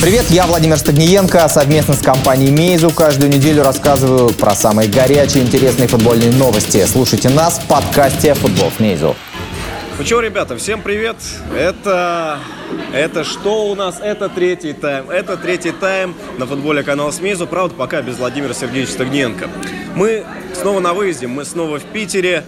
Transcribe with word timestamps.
Привет, 0.00 0.26
я 0.30 0.46
Владимир 0.46 0.78
Стагниенко. 0.78 1.48
Совместно 1.48 1.94
с 1.94 2.00
компанией 2.00 2.50
Мейзу 2.50 2.90
каждую 2.90 3.30
неделю 3.30 3.62
рассказываю 3.62 4.30
про 4.30 4.54
самые 4.54 4.88
горячие 4.88 5.44
интересные 5.44 5.86
футбольные 5.86 6.32
новости. 6.32 6.84
Слушайте 6.86 7.28
нас 7.28 7.58
в 7.58 7.68
подкасте 7.68 8.34
«Футбол 8.34 8.72
с 8.76 8.80
Мейзу». 8.80 9.14
Ну 9.98 10.04
что, 10.04 10.20
ребята, 10.20 10.56
всем 10.56 10.82
привет. 10.82 11.16
Это... 11.56 12.40
Это 12.92 13.24
что 13.24 13.70
у 13.70 13.74
нас? 13.74 14.00
Это 14.00 14.28
третий 14.28 14.72
тайм. 14.72 15.10
Это 15.10 15.36
третий 15.36 15.72
тайм 15.72 16.14
на 16.38 16.46
футболе 16.46 16.82
канала 16.82 17.10
Смизу. 17.10 17.46
Правда, 17.46 17.74
пока 17.74 18.02
без 18.02 18.18
Владимира 18.18 18.54
Сергеевича 18.54 18.92
Стагненко. 18.92 19.48
Мы 19.94 20.24
снова 20.54 20.80
на 20.80 20.94
выезде, 20.94 21.26
мы 21.26 21.44
снова 21.44 21.78
в 21.78 21.84
Питере. 21.84 22.44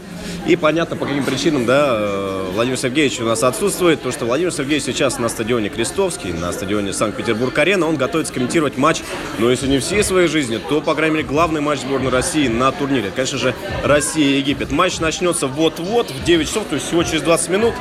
И 0.46 0.56
понятно, 0.56 0.96
по 0.96 1.06
каким 1.06 1.24
причинам, 1.24 1.64
да, 1.64 1.96
э, 1.98 2.50
Владимир 2.52 2.76
Сергеевич 2.76 3.18
у 3.20 3.24
нас 3.24 3.42
отсутствует. 3.42 4.02
То, 4.02 4.12
что 4.12 4.26
Владимир 4.26 4.52
Сергеевич 4.52 4.84
сейчас 4.84 5.18
на 5.18 5.30
стадионе 5.30 5.70
Крестовский, 5.70 6.32
на 6.32 6.52
стадионе 6.52 6.92
Санкт-Петербург-Арена. 6.92 7.86
Он 7.86 7.96
готовится 7.96 8.32
комментировать 8.32 8.76
матч, 8.76 9.00
но 9.38 9.50
если 9.50 9.66
не 9.66 9.78
всей 9.78 10.02
своей 10.04 10.28
жизни, 10.28 10.60
то, 10.68 10.82
по 10.82 10.94
крайней 10.94 11.16
мере, 11.16 11.26
главный 11.26 11.62
матч 11.62 11.80
сборной 11.80 12.10
России 12.10 12.48
на 12.48 12.70
турнире. 12.72 13.10
Конечно 13.14 13.38
же, 13.38 13.54
Россия 13.82 14.36
и 14.36 14.38
Египет. 14.38 14.70
Матч 14.70 15.00
начнется 15.00 15.46
вот-вот 15.46 16.10
в 16.10 16.24
9 16.24 16.46
часов, 16.46 16.64
то 16.68 16.74
есть 16.74 16.86
всего 16.86 17.02
через 17.04 17.22
20 17.22 17.48
минут. 17.48 17.74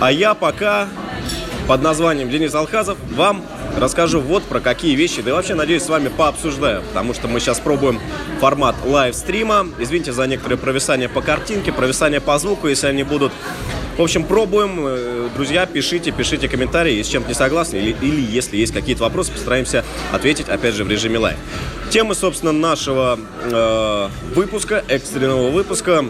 А 0.00 0.12
я 0.12 0.34
пока 0.34 0.88
под 1.66 1.82
названием 1.82 2.30
Денис 2.30 2.54
Алхазов 2.54 2.96
вам 3.10 3.44
расскажу 3.76 4.20
вот 4.20 4.44
про 4.44 4.60
какие 4.60 4.94
вещи, 4.94 5.20
да 5.22 5.30
и 5.30 5.32
вообще, 5.32 5.54
надеюсь, 5.54 5.82
с 5.82 5.88
вами 5.88 6.08
пообсуждаю, 6.08 6.82
потому 6.82 7.12
что 7.12 7.28
мы 7.28 7.40
сейчас 7.40 7.58
пробуем 7.58 8.00
формат 8.40 8.76
live-стрима. 8.84 9.66
Извините 9.78 10.12
за 10.12 10.26
некоторые 10.26 10.58
провисания 10.58 11.08
по 11.08 11.22
картинке, 11.22 11.72
провисания 11.72 12.20
по 12.20 12.38
звуку, 12.38 12.68
если 12.68 12.86
они 12.86 13.02
будут. 13.02 13.32
В 13.96 14.02
общем, 14.02 14.24
пробуем. 14.24 14.84
Э, 14.86 15.28
друзья, 15.34 15.66
пишите, 15.66 16.12
пишите 16.12 16.48
комментарии, 16.48 17.02
с 17.02 17.08
чем-то 17.08 17.28
не 17.28 17.34
согласны, 17.34 17.76
или, 17.76 17.96
или 18.02 18.20
если 18.20 18.56
есть 18.58 18.72
какие-то 18.72 19.02
вопросы, 19.02 19.32
постараемся 19.32 19.84
ответить, 20.12 20.48
опять 20.48 20.74
же, 20.74 20.84
в 20.84 20.90
режиме 20.90 21.18
live. 21.18 21.36
Темы, 21.90 22.14
собственно, 22.14 22.52
нашего 22.52 23.18
э, 23.42 24.08
выпуска, 24.34 24.84
экстренного 24.88 25.50
выпуска, 25.50 26.04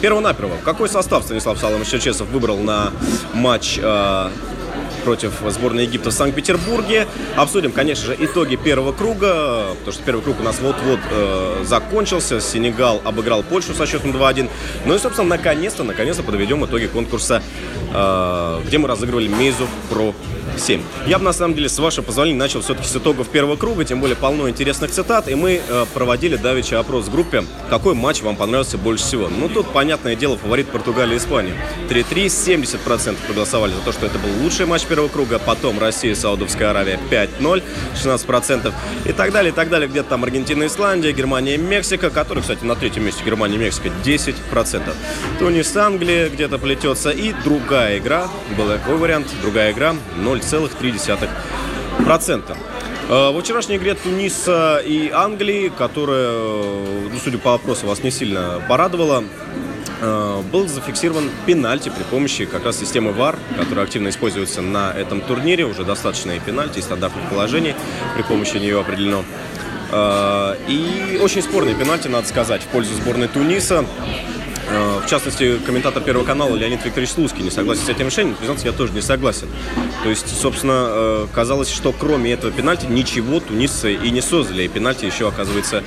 Первонаперво, 0.00 0.56
какой 0.64 0.88
состав 0.88 1.24
Станислав 1.24 1.58
Саламович 1.58 1.88
Черчесов 1.88 2.28
выбрал 2.28 2.56
на 2.58 2.90
матч 3.34 3.78
э, 3.82 4.30
против 5.04 5.32
сборной 5.48 5.84
Египта 5.84 6.10
в 6.10 6.14
Санкт-Петербурге. 6.14 7.06
Обсудим, 7.36 7.70
конечно 7.70 8.06
же, 8.06 8.16
итоги 8.18 8.56
первого 8.56 8.92
круга, 8.92 9.74
потому 9.78 9.92
что 9.92 10.02
первый 10.02 10.22
круг 10.22 10.40
у 10.40 10.42
нас 10.42 10.58
вот-вот 10.60 11.00
э, 11.10 11.64
закончился. 11.64 12.40
Сенегал 12.40 13.02
обыграл 13.04 13.42
Польшу 13.42 13.74
со 13.74 13.86
счетом 13.86 14.12
2-1. 14.12 14.48
Ну 14.86 14.94
и, 14.94 14.98
собственно, 14.98 15.28
наконец-то, 15.28 15.84
наконец-то 15.84 16.22
подведем 16.22 16.64
итоги 16.64 16.86
конкурса, 16.86 17.42
э, 17.92 18.60
где 18.66 18.78
мы 18.78 18.88
разыгрывали 18.88 19.28
Мейзу 19.28 19.66
Про 19.90 20.14
7. 20.60 20.82
Я 21.06 21.18
бы, 21.18 21.24
на 21.24 21.32
самом 21.32 21.54
деле, 21.54 21.68
с 21.68 21.78
вашего 21.78 22.04
позволения, 22.04 22.38
начал 22.38 22.60
все-таки 22.60 22.86
с 22.86 22.94
итогов 22.94 23.28
первого 23.28 23.56
круга, 23.56 23.84
тем 23.84 24.00
более 24.00 24.16
полно 24.16 24.48
интересных 24.48 24.90
цитат, 24.90 25.28
и 25.28 25.34
мы 25.34 25.60
э, 25.66 25.86
проводили 25.94 26.36
давеча 26.36 26.78
опрос 26.78 27.06
в 27.06 27.10
группе, 27.10 27.44
какой 27.68 27.94
матч 27.94 28.22
вам 28.22 28.36
понравился 28.36 28.78
больше 28.78 29.04
всего. 29.04 29.28
Ну, 29.28 29.48
тут, 29.48 29.68
понятное 29.72 30.14
дело, 30.14 30.36
фаворит 30.36 30.68
Португалия 30.68 31.14
и 31.14 31.18
Испания. 31.18 31.54
3-3, 31.88 32.26
70% 32.26 33.16
проголосовали 33.26 33.72
за 33.72 33.80
то, 33.80 33.92
что 33.92 34.06
это 34.06 34.18
был 34.18 34.30
лучший 34.42 34.66
матч 34.66 34.84
первого 34.84 35.08
круга, 35.08 35.38
потом 35.38 35.78
Россия 35.78 36.12
и 36.12 36.14
Саудовская 36.14 36.70
Аравия 36.70 36.98
5-0, 37.10 37.62
16%, 37.94 38.72
и 39.06 39.12
так 39.12 39.32
далее, 39.32 39.52
и 39.52 39.54
так 39.54 39.68
далее. 39.70 39.88
Где-то 39.88 40.10
там 40.10 40.24
Аргентина, 40.24 40.66
Исландия, 40.66 41.12
Германия, 41.12 41.56
Мексика, 41.56 42.10
который, 42.10 42.40
кстати, 42.40 42.64
на 42.64 42.76
третьем 42.76 43.04
месте 43.04 43.22
Германия, 43.24 43.56
Мексика 43.56 43.88
10%. 44.04 44.94
Тунис, 45.38 45.76
Англия 45.76 46.28
где-то 46.28 46.58
плетется, 46.58 47.10
и 47.10 47.32
другая 47.44 47.98
игра, 47.98 48.28
был 48.56 48.68
такой 48.68 48.96
вариант, 48.96 49.28
другая 49.42 49.72
игра 49.72 49.94
0 50.16 50.42
0,3%. 50.56 52.56
Э, 53.08 53.32
во 53.32 53.40
вчерашней 53.40 53.76
игре 53.76 53.94
Туниса 53.94 54.80
и 54.84 55.10
Англии, 55.10 55.72
которая, 55.76 56.32
ну, 56.32 57.18
судя 57.22 57.38
по 57.38 57.52
вопросу, 57.52 57.86
вас 57.86 58.04
не 58.04 58.12
сильно 58.12 58.62
порадовала, 58.68 59.24
э, 60.00 60.42
был 60.52 60.68
зафиксирован 60.68 61.28
пенальти 61.44 61.88
при 61.88 62.04
помощи 62.04 62.44
как 62.44 62.64
раз 62.64 62.78
системы 62.78 63.10
VAR, 63.10 63.36
которая 63.58 63.84
активно 63.84 64.10
используется 64.10 64.62
на 64.62 64.92
этом 64.92 65.20
турнире. 65.20 65.66
Уже 65.66 65.84
достаточно 65.84 66.32
и 66.32 66.38
пенальти, 66.38 66.78
и 66.78 66.82
стандартных 66.82 67.28
положений 67.28 67.74
при 68.14 68.22
помощи 68.22 68.58
нее 68.58 68.80
определено. 68.80 69.24
Э, 69.90 70.54
и 70.68 71.18
очень 71.20 71.42
спорный 71.42 71.74
пенальти, 71.74 72.06
надо 72.06 72.28
сказать, 72.28 72.62
в 72.62 72.66
пользу 72.66 72.94
сборной 72.94 73.26
Туниса. 73.26 73.84
В 75.04 75.06
частности, 75.10 75.58
комментатор 75.66 76.02
Первого 76.02 76.24
канала 76.24 76.54
Леонид 76.54 76.84
Викторович 76.84 77.10
Слуцкий 77.10 77.42
не 77.42 77.50
согласен 77.50 77.82
с 77.82 77.88
этим 77.88 78.06
решением. 78.06 78.34
Признаться, 78.34 78.66
я 78.66 78.72
тоже 78.72 78.92
не 78.92 79.00
согласен. 79.00 79.48
То 80.02 80.08
есть, 80.08 80.40
собственно, 80.40 80.86
э, 80.88 81.26
казалось, 81.32 81.70
что 81.70 81.92
кроме 81.92 82.32
этого 82.32 82.52
пенальти 82.52 82.86
ничего 82.86 83.40
тунисцы 83.40 83.94
и 83.94 84.10
не 84.10 84.20
создали. 84.20 84.64
И 84.64 84.68
пенальти 84.68 85.04
еще 85.04 85.28
оказывается 85.28 85.82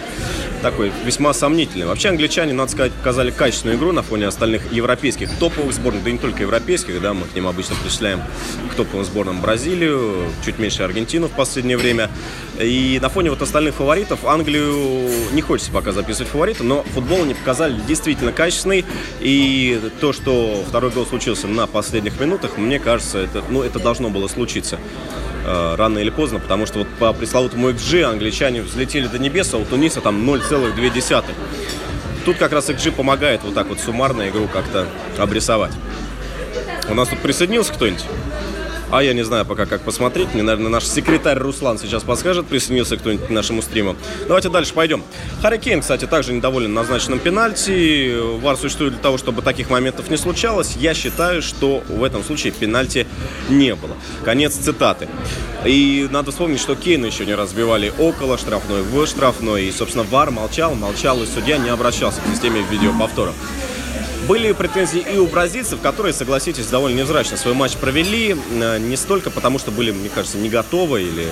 такой 0.64 0.92
весьма 1.06 1.34
сомнительный. 1.34 1.86
Вообще 1.86 2.10
англичане, 2.10 2.54
надо 2.54 2.72
сказать, 2.72 2.94
показали 2.94 3.32
качественную 3.32 3.78
игру 3.78 3.92
на 3.92 4.02
фоне 4.02 4.28
остальных 4.28 4.72
европейских 4.72 5.30
топовых 5.38 5.74
сборных, 5.74 6.04
да 6.04 6.10
и 6.10 6.14
не 6.14 6.20
только 6.20 6.44
европейских, 6.44 7.02
да, 7.02 7.14
мы 7.14 7.26
к 7.26 7.36
ним 7.36 7.48
обычно 7.48 7.76
причисляем 7.76 8.22
к 8.72 8.76
топовым 8.76 9.06
сборным 9.06 9.42
Бразилию, 9.42 10.26
чуть 10.46 10.60
меньше 10.60 10.84
Аргентину 10.84 11.28
в 11.28 11.32
последнее 11.32 11.78
время. 11.78 12.10
И 12.60 12.98
на 13.02 13.10
фоне 13.10 13.30
вот 13.30 13.42
остальных 13.42 13.76
фаворитов 13.76 14.26
Англию 14.26 15.10
не 15.34 15.42
хочется 15.42 15.72
пока 15.72 15.92
записывать 15.92 16.32
фаворитом, 16.32 16.68
но 16.70 16.84
футбол 16.94 17.24
они 17.24 17.34
показали 17.34 17.80
действительно 17.88 18.32
качественный. 18.32 18.86
И 19.20 19.80
то, 20.02 20.14
что 20.14 20.64
второй 20.68 20.92
гол 20.92 21.06
случился 21.06 21.48
на 21.48 21.68
последних 21.68 22.20
минутах, 22.20 22.58
мне 22.58 22.80
кажется, 22.80 23.20
это, 23.20 23.44
ну, 23.50 23.62
это 23.62 23.80
должно 23.80 24.10
было 24.10 24.28
случиться 24.28 24.80
э, 25.46 25.76
рано 25.76 26.00
или 26.00 26.10
поздно, 26.10 26.40
потому 26.40 26.66
что 26.66 26.80
вот 26.80 26.88
по 27.00 27.14
пресловутому 27.14 27.70
XG 27.70 28.04
англичане 28.04 28.62
взлетели 28.62 29.08
до 29.08 29.20
небес, 29.20 29.54
а 29.54 29.58
у 29.58 29.66
Туниса 29.66 30.02
там 30.02 30.30
0,2. 30.30 31.24
Тут 32.26 32.38
как 32.38 32.52
раз 32.52 32.70
XG 32.70 32.92
помогает 32.92 33.42
вот 33.44 33.54
так 33.54 33.68
вот 33.68 33.80
суммарно 33.80 34.30
игру 34.30 34.48
как-то 34.52 34.88
обрисовать. 35.18 35.74
У 36.90 36.94
нас 36.94 37.08
тут 37.08 37.20
присоединился 37.20 37.74
кто-нибудь? 37.74 38.04
А 38.94 39.02
я 39.02 39.14
не 39.14 39.24
знаю 39.24 39.44
пока, 39.44 39.66
как 39.66 39.82
посмотреть. 39.82 40.36
Мне, 40.36 40.44
наверное, 40.44 40.70
наш 40.70 40.86
секретарь 40.86 41.40
Руслан 41.40 41.80
сейчас 41.80 42.04
подскажет, 42.04 42.46
присоединился 42.46 42.96
кто-нибудь 42.96 43.26
к 43.26 43.30
нашему 43.32 43.64
стриму. 43.64 43.96
Давайте 44.28 44.50
дальше 44.50 44.76
пойдем. 44.76 45.04
Харри 45.42 45.58
Кейн, 45.58 45.82
кстати, 45.82 46.06
также 46.06 46.32
недоволен 46.32 46.76
назначенным 46.76 47.18
пенальти. 47.18 48.16
ВАР 48.40 48.56
существует 48.56 48.94
для 48.94 49.02
того, 49.02 49.18
чтобы 49.18 49.42
таких 49.42 49.72
моментов 49.72 50.12
не 50.12 50.18
случалось. 50.18 50.76
Я 50.76 50.94
считаю, 50.94 51.42
что 51.42 51.82
в 51.90 52.04
этом 52.04 52.24
случае 52.24 52.54
пенальти 52.54 53.08
не 53.50 53.74
было. 53.74 53.96
Конец 54.24 54.54
цитаты. 54.54 55.10
И 55.66 56.08
надо 56.12 56.30
вспомнить, 56.30 56.60
что 56.60 56.76
Кейна 56.76 57.08
еще 57.08 57.26
не 57.26 57.34
разбивали 57.34 57.92
около 57.98 58.38
штрафной, 58.38 58.84
в 58.84 59.08
штрафной. 59.08 59.64
И, 59.64 59.72
собственно, 59.72 60.04
ВАР 60.04 60.30
молчал, 60.30 60.76
молчал, 60.76 61.24
и 61.24 61.26
судья 61.26 61.58
не 61.58 61.70
обращался 61.70 62.22
к 62.22 62.28
системе 62.32 62.64
видеоповторов. 62.70 63.34
Были 64.28 64.54
претензии 64.54 65.00
и 65.14 65.18
у 65.18 65.28
бразильцев, 65.28 65.82
которые, 65.82 66.14
согласитесь, 66.14 66.68
довольно 66.68 67.00
невзрачно 67.00 67.36
свой 67.36 67.54
матч 67.54 67.76
провели. 67.76 68.38
Э, 68.52 68.78
не 68.80 68.96
столько 68.96 69.30
потому, 69.30 69.60
что 69.60 69.70
были, 69.70 69.92
мне 69.92 70.08
кажется, 70.08 70.38
не 70.38 70.48
готовы 70.48 71.02
или 71.02 71.28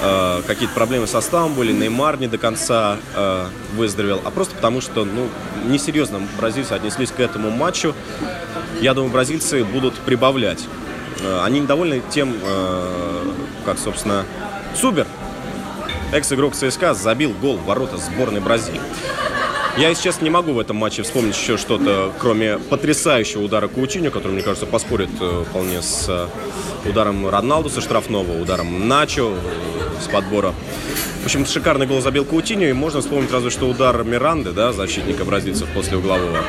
э, 0.00 0.42
какие-то 0.46 0.72
проблемы 0.72 1.06
со 1.06 1.14
составом 1.14 1.54
были, 1.54 1.72
Неймар 1.72 2.20
не 2.20 2.28
до 2.28 2.38
конца 2.38 2.98
э, 3.16 3.46
выздоровел, 3.74 4.20
а 4.24 4.30
просто 4.30 4.54
потому, 4.54 4.80
что 4.80 5.04
ну, 5.04 5.28
несерьезно 5.66 6.20
бразильцы 6.38 6.72
отнеслись 6.72 7.10
к 7.10 7.18
этому 7.18 7.50
матчу. 7.50 7.96
Я 8.80 8.94
думаю, 8.94 9.12
бразильцы 9.12 9.64
будут 9.64 9.94
прибавлять. 9.94 10.64
Э, 11.22 11.42
они 11.42 11.58
недовольны 11.58 12.00
тем, 12.10 12.36
э, 12.40 13.32
как, 13.64 13.78
собственно, 13.80 14.24
Субер, 14.76 15.08
экс-игрок 16.12 16.54
ЦСКА, 16.54 16.94
забил 16.94 17.32
гол 17.32 17.56
в 17.56 17.64
ворота 17.64 17.96
сборной 17.96 18.40
Бразилии. 18.40 18.80
Я, 19.76 19.94
честно, 19.94 20.24
не 20.24 20.30
могу 20.30 20.52
в 20.52 20.58
этом 20.58 20.76
матче 20.76 21.02
вспомнить 21.02 21.36
еще 21.36 21.56
что-то, 21.56 22.12
кроме 22.18 22.58
потрясающего 22.58 23.42
удара 23.42 23.68
Каучиню, 23.68 24.10
который, 24.10 24.32
мне 24.32 24.42
кажется, 24.42 24.66
поспорит 24.66 25.10
э, 25.20 25.44
вполне 25.48 25.80
с 25.80 26.06
э, 26.08 26.26
ударом 26.88 27.28
Роналду 27.28 27.70
со 27.70 27.80
штрафного, 27.80 28.40
ударом 28.40 28.88
Начо 28.88 29.32
э, 29.32 30.02
с 30.02 30.08
подбора. 30.08 30.52
В 31.22 31.24
общем, 31.24 31.46
шикарный 31.46 31.86
гол 31.86 32.00
забил 32.00 32.24
Каутиню, 32.24 32.68
и 32.68 32.72
можно 32.72 33.00
вспомнить 33.00 33.32
разве 33.32 33.50
что 33.50 33.68
удар 33.68 34.02
Миранды, 34.04 34.52
да, 34.52 34.72
защитника 34.72 35.24
бразильцев 35.24 35.68
после 35.72 35.96
углового. 35.96 36.40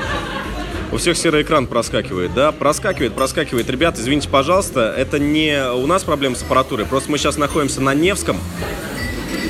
У 0.91 0.97
всех 0.97 1.15
серый 1.15 1.43
экран 1.43 1.67
проскакивает, 1.67 2.33
да? 2.33 2.51
Проскакивает, 2.51 3.13
проскакивает. 3.13 3.69
Ребят, 3.69 3.97
извините, 3.97 4.27
пожалуйста, 4.27 4.93
это 4.97 5.19
не 5.19 5.71
у 5.71 5.87
нас 5.87 6.03
проблема 6.03 6.35
с 6.35 6.41
аппаратурой. 6.41 6.85
Просто 6.85 7.09
мы 7.09 7.17
сейчас 7.17 7.37
находимся 7.37 7.81
на 7.81 7.93
Невском. 7.93 8.37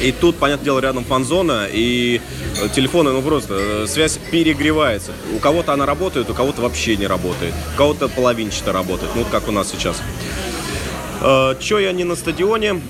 И 0.01 0.11
тут, 0.11 0.37
понятное 0.37 0.65
дело, 0.65 0.79
рядом 0.79 1.03
фан-зона, 1.03 1.67
и 1.71 2.21
э, 2.61 2.69
телефоны, 2.75 3.11
ну 3.11 3.21
просто, 3.21 3.53
э, 3.53 3.87
связь 3.87 4.17
перегревается. 4.31 5.11
У 5.35 5.39
кого-то 5.39 5.73
она 5.73 5.85
работает, 5.85 6.29
у 6.29 6.33
кого-то 6.33 6.61
вообще 6.61 6.97
не 6.97 7.05
работает. 7.05 7.53
У 7.75 7.77
кого-то 7.77 8.07
половинчато 8.07 8.73
работает, 8.73 9.11
ну, 9.15 9.25
как 9.31 9.47
у 9.47 9.51
нас 9.51 9.69
сейчас. 9.69 10.01
Э, 11.21 11.55
Че 11.59 11.79
я 11.79 11.91
не 11.91 12.03
на 12.03 12.15
стадионе? 12.15 12.81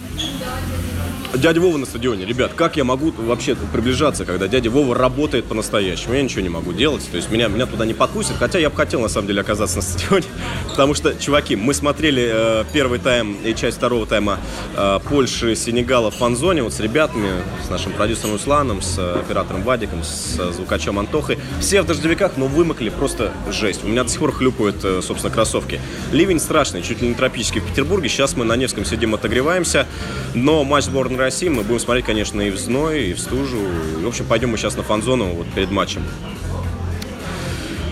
Дядя 1.34 1.62
Вова 1.62 1.78
на 1.78 1.86
стадионе. 1.86 2.26
Ребят, 2.26 2.52
как 2.56 2.76
я 2.76 2.84
могу 2.84 3.12
вообще 3.12 3.56
приближаться, 3.56 4.26
когда 4.26 4.50
дядя 4.50 4.70
Вова 4.70 4.94
работает 4.94 5.46
по-настоящему? 5.46 6.14
Я 6.14 6.22
ничего 6.24 6.42
не 6.42 6.50
могу 6.50 6.74
делать. 6.74 7.08
То 7.10 7.16
есть 7.16 7.32
меня, 7.32 7.48
меня 7.48 7.66
туда 7.68 7.86
не 7.86 7.94
подпустят. 7.94 8.36
Хотя 8.38 8.60
я 8.60 8.70
бы 8.70 8.76
хотел, 8.76 9.00
на 9.00 9.08
самом 9.08 9.28
деле, 9.28 9.40
оказаться 9.40 9.78
на 9.78 9.82
стадионе. 9.82 10.26
Потому 10.70 10.94
что, 10.94 11.16
чуваки, 11.16 11.56
мы 11.56 11.74
смотрели 11.74 12.30
э, 12.34 12.64
первый 12.74 13.00
тайм 13.00 13.38
и 13.46 13.56
часть 13.56 13.78
второго 13.78 14.06
тайма 14.06 14.40
э, 14.76 15.00
Польши, 15.08 15.56
Сенегала 15.56 16.12
в 16.12 16.16
фан-зоне. 16.16 16.64
Вот 16.64 16.74
с 16.74 16.82
ребятами, 16.82 17.30
с 17.66 17.70
нашим 17.70 17.94
продюсером 17.94 18.34
Усланом, 18.34 18.82
с 18.82 19.00
оператором 19.00 19.64
Вадиком, 19.64 20.04
с 20.04 20.36
звукачом 20.52 21.00
Антохой. 21.00 21.40
Все 21.62 21.82
в 21.82 21.86
дождевиках, 21.86 22.34
но 22.36 22.48
вымокли 22.48 22.90
просто 22.90 23.32
жесть. 23.50 23.86
У 23.86 23.88
меня 23.88 24.04
до 24.04 24.10
сих 24.10 24.20
пор 24.20 24.34
хлюпают, 24.34 24.84
э, 24.84 25.00
собственно, 25.02 25.34
кроссовки. 25.34 25.80
Ливень 26.12 26.42
страшный, 26.42 26.82
чуть 26.82 27.02
ли 27.02 27.08
не 27.08 27.14
тропический 27.14 27.62
в 27.62 27.68
Петербурге. 27.68 28.10
Сейчас 28.10 28.36
мы 28.36 28.44
на 28.44 28.58
Невском 28.58 28.84
сидим, 28.84 29.16
отогреваемся. 29.16 29.88
Но 30.34 30.66
матч 30.66 30.86
сборной 30.86 31.21
России 31.22 31.50
мы 31.50 31.64
будем 31.64 31.80
смотреть, 31.80 32.06
конечно, 32.06 32.42
и 32.42 32.50
в 32.50 32.58
зной, 32.58 33.06
и 33.06 33.14
в 33.14 33.20
стужу. 33.20 33.58
И, 34.00 34.04
в 34.04 34.08
общем, 34.08 34.26
пойдем 34.26 34.50
мы 34.50 34.58
сейчас 34.58 34.76
на 34.76 34.84
фан-зону 34.84 35.28
вот 35.34 35.48
перед 35.48 35.72
матчем. 35.72 36.04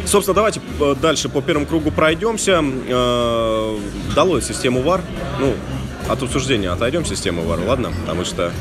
Собственно, 0.06 0.36
давайте 0.36 0.60
э, 0.80 0.96
дальше 1.00 1.30
по 1.30 1.42
первому 1.42 1.68
кругу 1.68 1.92
пройдемся. 1.92 2.64
Э, 2.64 3.78
Долой 4.16 4.42
систему 4.42 4.82
ВАР. 4.82 5.02
Ну, 5.40 5.54
от 6.10 6.24
обсуждения 6.24 6.70
отойдем 6.70 7.06
систему 7.06 7.44
ВАР, 7.44 7.60
ладно? 7.60 7.92
Потому 8.02 8.26
что 8.26 8.52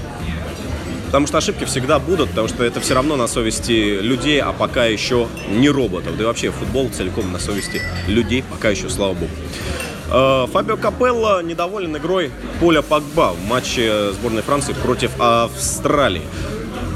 Потому 1.06 1.26
что 1.26 1.38
ошибки 1.38 1.64
всегда 1.64 1.98
будут, 1.98 2.28
потому 2.28 2.48
что 2.48 2.62
это 2.64 2.80
все 2.80 2.92
равно 2.92 3.16
на 3.16 3.28
совести 3.28 3.98
людей, 3.98 4.42
а 4.42 4.52
пока 4.52 4.84
еще 4.84 5.26
не 5.48 5.70
роботов. 5.70 6.14
Да 6.18 6.24
и 6.24 6.26
вообще 6.26 6.50
футбол 6.50 6.90
целиком 6.90 7.32
на 7.32 7.38
совести 7.38 7.80
людей, 8.06 8.44
пока 8.50 8.68
еще, 8.68 8.90
слава 8.90 9.14
богу. 9.14 9.30
Э, 10.10 10.46
Фабио 10.52 10.76
Капелло 10.76 11.42
недоволен 11.42 11.96
игрой 11.96 12.30
Поля 12.60 12.82
Погба 12.82 13.32
в 13.32 13.46
матче 13.46 14.12
сборной 14.12 14.42
Франции 14.42 14.72
против 14.72 15.12
Австралии. 15.18 16.22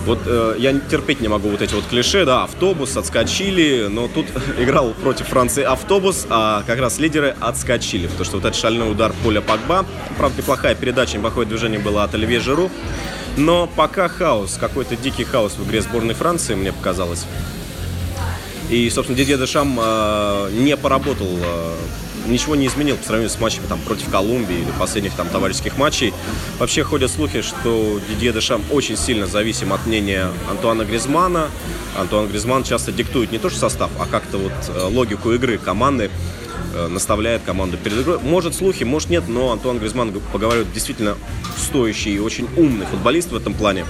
Вот 0.07 0.19
э, 0.27 0.57
я 0.59 0.73
терпеть 0.91 1.21
не 1.21 1.29
могу 1.29 1.49
вот 1.49 1.63
эти 1.63 1.75
вот 1.75 1.85
клише, 1.85 2.25
да, 2.25 2.45
автобус, 2.45 2.97
отскочили, 2.97 3.87
но 3.89 4.09
тут 4.09 4.27
играл 4.59 4.95
против 4.95 5.29
Франции 5.29 5.63
автобус, 5.63 6.27
а 6.29 6.65
как 6.67 6.81
раз 6.81 6.99
лидеры 6.99 7.37
отскочили, 7.41 8.07
потому 8.07 8.25
что 8.25 8.37
вот 8.37 8.47
этот 8.47 8.57
шальной 8.59 8.91
удар 8.91 9.13
Поля 9.23 9.41
Погба, 9.41 9.85
правда, 10.17 10.39
неплохая 10.39 10.75
передача, 10.75 11.19
неплохое 11.19 11.47
движение 11.47 11.79
было 11.79 12.03
от 12.03 12.15
Оливье 12.15 12.41
Жиру, 12.41 12.69
но 13.37 13.69
пока 13.69 14.09
хаос, 14.09 14.57
какой-то 14.59 14.97
дикий 14.97 15.25
хаос 15.25 15.53
в 15.53 15.69
игре 15.69 15.83
сборной 15.83 16.15
Франции, 16.15 16.55
мне 16.55 16.73
показалось. 16.73 17.25
И, 18.71 18.89
собственно, 18.91 19.17
Дидье 19.17 19.37
Дешам 19.37 19.79
э, 19.81 20.51
не 20.53 20.77
поработал 20.77 21.29
э, 21.29 21.75
ничего 22.27 22.57
не 22.57 22.67
изменил 22.67 22.97
по 22.97 23.05
сравнению 23.05 23.31
с 23.31 23.41
матчами 23.41 23.67
там, 23.67 23.79
против 23.81 24.09
Колумбии 24.11 24.57
или 24.57 24.71
последних 24.79 25.15
там 25.15 25.29
товарищеских 25.29 25.77
матчей. 25.77 26.13
Вообще 26.59 26.85
ходят 26.85 27.11
слухи, 27.11 27.43
что 27.43 28.01
Дидье 28.09 28.33
Дешам 28.33 28.63
очень 28.71 28.97
сильно 28.97 29.27
зависим 29.27 29.73
от 29.73 29.87
мнения 29.87 30.29
Антуана 30.51 30.85
Гризмана. 30.85 31.49
Антуан 31.97 32.29
Гризман 32.29 32.65
часто 32.65 32.93
диктует 32.93 33.33
не 33.33 33.39
то 33.39 33.51
что 33.51 33.61
состав, 33.61 33.91
а 33.99 34.07
как-то 34.07 34.39
вот 34.39 34.53
э, 34.69 34.83
логику 34.85 35.33
игры 35.33 35.59
команды 35.59 36.11
э, 36.75 36.89
наставляет 36.89 37.43
команду 37.43 37.77
перед 37.77 38.01
игрой. 38.01 38.19
Может 38.19 38.55
слухи, 38.55 38.85
может 38.85 39.11
нет, 39.11 39.25
но 39.29 39.53
Антуан 39.53 39.79
Гризман, 39.79 40.13
поговаривают, 40.33 40.73
действительно 40.73 41.17
стоящий 41.59 42.15
и 42.15 42.19
очень 42.19 42.49
умный 42.57 42.87
футболист 42.87 43.31
в 43.31 43.37
этом 43.37 43.55
плане. 43.55 43.85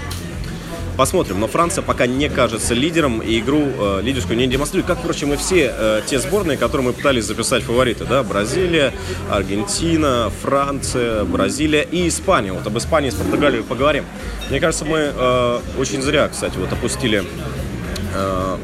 Посмотрим. 0.97 1.41
Но 1.41 1.47
Франция 1.47 1.83
пока 1.83 2.07
не 2.07 2.29
кажется 2.29 2.75
лидером 2.75 3.21
и 3.21 3.39
игру 3.39 3.63
э, 3.63 4.01
лидерскую 4.03 4.37
не 4.37 4.47
демонстрирует. 4.47 4.87
Как, 4.87 4.99
впрочем, 4.99 5.33
и 5.33 5.37
все 5.37 5.73
э, 5.75 6.03
те 6.07 6.19
сборные, 6.19 6.59
которые 6.59 6.89
мы 6.89 6.93
пытались 6.93 7.25
записать 7.25 7.63
фавориты. 7.63 8.05
Да? 8.05 8.23
Бразилия, 8.23 8.93
Аргентина, 9.31 10.31
Франция, 10.43 11.25
Бразилия 11.25 11.83
и 11.83 12.09
Испания. 12.09 12.53
Вот 12.53 12.67
об 12.67 12.77
Испании 12.77 13.11
с 13.11 13.15
Португалией 13.15 13.63
поговорим. 13.63 14.05
Мне 14.51 14.61
кажется, 14.61 14.85
мы 14.85 15.13
э, 15.15 15.61
очень 15.79 16.03
зря, 16.03 16.29
кстати, 16.29 16.57
вот 16.59 16.73
опустили 16.73 17.25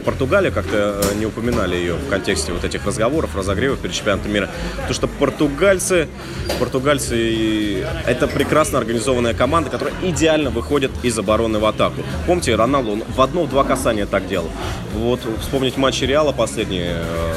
Португалия, 0.05 0.51
как-то 0.51 1.01
э, 1.03 1.15
не 1.15 1.27
упоминали 1.27 1.77
ее 1.77 1.95
в 1.95 2.09
контексте 2.09 2.53
вот 2.53 2.65
этих 2.65 2.85
разговоров, 2.87 3.37
разогревов 3.37 3.79
перед 3.79 3.95
чемпионатом 3.95 4.33
мира. 4.33 4.49
Потому 4.77 4.95
что 4.95 5.09
португальцы, 5.09 6.09
португальцы 6.59 7.85
это 8.07 8.29
прекрасно 8.29 8.79
организованная 8.79 9.35
команда, 9.35 9.71
которая 9.71 9.95
идеально 10.03 10.51
выходит 10.51 10.91
из 11.03 11.19
обороны 11.19 11.59
в 11.59 11.67
атаку. 11.67 12.03
Помните, 12.27 12.55
Роналду 12.55 13.05
в 13.15 13.21
одно-два 13.21 13.65
касания 13.65 14.07
так 14.07 14.29
делал. 14.29 14.51
Вот 14.95 15.21
вспомнить 15.41 15.77
матчи 15.77 16.05
Реала 16.05 16.33
последние, 16.33 16.97
э, 16.97 17.35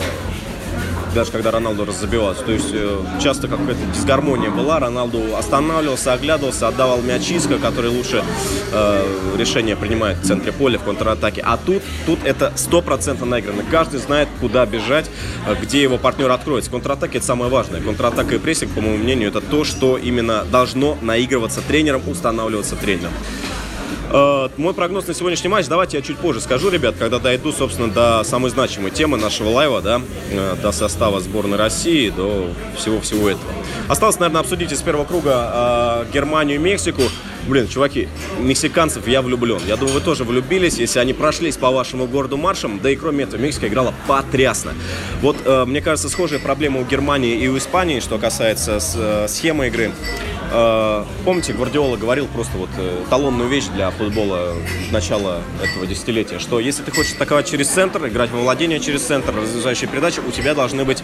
даже 1.13 1.31
когда 1.31 1.51
Роналду 1.51 1.85
разобивался. 1.85 2.43
То 2.43 2.51
есть 2.51 2.69
э, 2.73 2.99
часто 3.21 3.47
какая-то 3.47 3.79
дисгармония 3.93 4.49
была, 4.49 4.79
Роналду 4.79 5.35
останавливался, 5.35 6.13
оглядывался, 6.13 6.67
отдавал 6.67 7.01
мяч 7.01 7.29
Иско, 7.31 7.57
который 7.57 7.89
лучше 7.89 8.23
э, 8.71 9.35
решение 9.37 9.75
принимает 9.75 10.17
в 10.17 10.25
центре 10.25 10.51
поля 10.51 10.79
в 10.79 10.83
контратаке. 10.83 11.41
А 11.45 11.57
тут, 11.57 11.83
тут 12.05 12.19
это 12.23 12.53
стопроцентно 12.55 13.25
наиграно. 13.25 13.63
Каждый 13.69 13.99
знает, 13.99 14.27
куда 14.39 14.65
бежать, 14.65 15.09
э, 15.47 15.55
где 15.61 15.81
его 15.81 15.97
партнер 15.97 16.31
откроется. 16.31 16.71
Контратаки 16.71 17.17
это 17.17 17.25
самое 17.25 17.51
важное. 17.51 17.81
Контратака 17.81 18.35
и 18.35 18.37
прессинг, 18.37 18.71
по 18.71 18.81
моему 18.81 18.97
мнению, 18.97 19.29
это 19.29 19.41
то, 19.41 19.63
что 19.63 19.97
именно 19.97 20.45
должно 20.51 20.97
наигрываться 21.01 21.61
тренером, 21.61 22.01
устанавливаться 22.07 22.75
тренером. 22.75 23.11
Э, 24.13 24.49
мой 24.57 24.73
прогноз 24.73 25.07
на 25.07 25.13
сегодняшний 25.13 25.49
матч, 25.49 25.67
давайте 25.67 25.97
я 25.97 26.03
чуть 26.03 26.17
позже 26.17 26.41
скажу, 26.41 26.69
ребят, 26.69 26.95
когда 26.99 27.19
дойду, 27.19 27.51
собственно, 27.51 27.89
до 27.89 28.23
самой 28.23 28.51
значимой 28.51 28.91
темы 28.91 29.17
нашего 29.17 29.49
лайва, 29.49 29.81
да, 29.81 30.01
э, 30.31 30.55
до 30.61 30.71
состава 30.71 31.21
сборной 31.21 31.57
России, 31.57 32.09
до 32.09 32.49
всего-всего 32.75 33.29
этого. 33.29 33.51
Осталось, 33.87 34.19
наверное, 34.19 34.41
обсудить 34.41 34.71
из 34.71 34.81
первого 34.81 35.05
круга 35.05 36.05
э, 36.09 36.13
Германию 36.13 36.57
и 36.57 36.59
Мексику. 36.59 37.03
Блин, 37.47 37.67
чуваки, 37.67 38.07
мексиканцев 38.39 39.07
я 39.07 39.21
влюблен. 39.21 39.59
Я 39.65 39.75
думаю, 39.75 39.95
вы 39.95 40.01
тоже 40.01 40.25
влюбились, 40.25 40.77
если 40.77 40.99
они 40.99 41.13
прошлись 41.13 41.57
по 41.57 41.71
вашему 41.71 42.05
городу 42.05 42.37
маршем. 42.37 42.79
Да 42.79 42.89
и 42.89 42.95
кроме 42.95 43.23
этого, 43.23 43.41
Мексика 43.41 43.67
играла 43.67 43.93
потрясно. 44.07 44.73
Вот, 45.21 45.37
э, 45.45 45.65
мне 45.65 45.81
кажется, 45.81 46.09
схожие 46.09 46.39
проблемы 46.39 46.81
у 46.81 46.85
Германии 46.85 47.35
и 47.35 47.47
у 47.47 47.57
Испании, 47.57 47.99
что 47.99 48.17
касается 48.19 48.79
с, 48.79 48.93
э, 48.95 49.27
схемы 49.27 49.67
игры. 49.67 49.91
Э, 50.53 51.05
помните, 51.23 51.53
Гвардиола 51.53 51.95
говорил 51.95 52.27
просто 52.27 52.57
вот 52.57 52.69
э, 52.77 53.03
талонную 53.09 53.49
вещь 53.49 53.67
для 53.67 53.89
футбола 53.91 54.53
начала 54.91 55.41
этого 55.63 55.87
десятилетия, 55.87 56.39
что 56.39 56.59
если 56.59 56.83
ты 56.83 56.91
хочешь 56.91 57.13
атаковать 57.13 57.49
через 57.49 57.69
центр, 57.69 58.05
играть 58.07 58.31
во 58.31 58.41
владение 58.41 58.81
через 58.81 59.03
центр, 59.03 59.33
разрезающие 59.33 59.89
передачи, 59.89 60.19
у 60.19 60.31
тебя 60.31 60.53
должны 60.53 60.83
быть... 60.83 61.03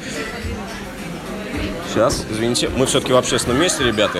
Сейчас, 1.89 2.25
извините, 2.29 2.69
мы 2.75 2.85
все-таки 2.85 3.13
в 3.13 3.17
общественном 3.17 3.61
месте, 3.61 3.85
ребята. 3.85 4.19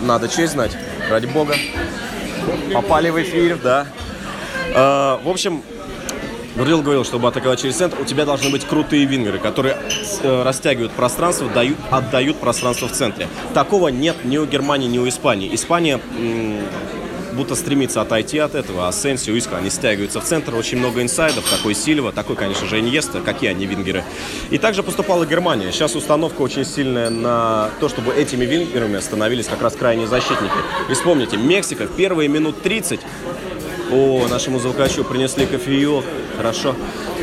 Надо 0.00 0.28
честь 0.28 0.52
знать, 0.52 0.76
ради 1.10 1.26
бога. 1.26 1.56
Попали 2.72 3.10
в 3.10 3.20
эфир, 3.20 3.58
да. 3.60 3.88
Э, 4.72 5.18
в 5.20 5.28
общем, 5.28 5.62
Гурдил 6.56 6.80
говорил, 6.80 7.04
чтобы 7.04 7.28
атаковать 7.28 7.60
через 7.60 7.76
центр, 7.76 8.00
у 8.00 8.04
тебя 8.04 8.24
должны 8.24 8.50
быть 8.50 8.64
крутые 8.64 9.04
вингеры, 9.04 9.38
которые 9.38 9.76
э, 10.22 10.42
растягивают 10.42 10.92
пространство, 10.92 11.48
дают, 11.50 11.76
отдают 11.90 12.38
пространство 12.38 12.88
в 12.88 12.92
центре. 12.92 13.28
Такого 13.52 13.88
нет 13.88 14.24
ни 14.24 14.38
у 14.38 14.46
Германии, 14.46 14.88
ни 14.88 14.98
у 14.98 15.06
Испании. 15.06 15.54
Испания 15.54 16.00
будто 17.36 17.54
стремится 17.54 18.00
отойти 18.00 18.38
от 18.38 18.54
этого. 18.54 18.88
А 18.88 18.92
Сенсио, 18.92 19.36
Искра, 19.36 19.58
они 19.58 19.70
стягиваются 19.70 20.20
в 20.20 20.24
центр. 20.24 20.54
Очень 20.54 20.78
много 20.78 21.02
инсайдов. 21.02 21.44
Такой 21.48 21.74
Сильва, 21.74 22.10
такой, 22.10 22.34
конечно 22.34 22.66
же, 22.66 22.80
Иньеста. 22.80 23.20
Какие 23.20 23.50
они 23.50 23.66
вингеры. 23.66 24.02
И 24.50 24.58
также 24.58 24.82
поступала 24.82 25.26
Германия. 25.26 25.70
Сейчас 25.70 25.94
установка 25.94 26.40
очень 26.40 26.64
сильная 26.64 27.10
на 27.10 27.70
то, 27.78 27.88
чтобы 27.88 28.14
этими 28.14 28.44
вингерами 28.44 28.98
становились 28.98 29.46
как 29.46 29.62
раз 29.62 29.76
крайние 29.76 30.06
защитники. 30.06 30.54
И 30.88 30.94
вспомните, 30.94 31.36
Мексика 31.36 31.84
в 31.86 31.94
первые 31.94 32.28
минут 32.28 32.62
30 32.62 33.00
о, 33.90 34.26
нашему 34.28 34.58
звукачу 34.58 35.04
принесли 35.04 35.46
кофеек. 35.46 36.04
Хорошо. 36.36 36.74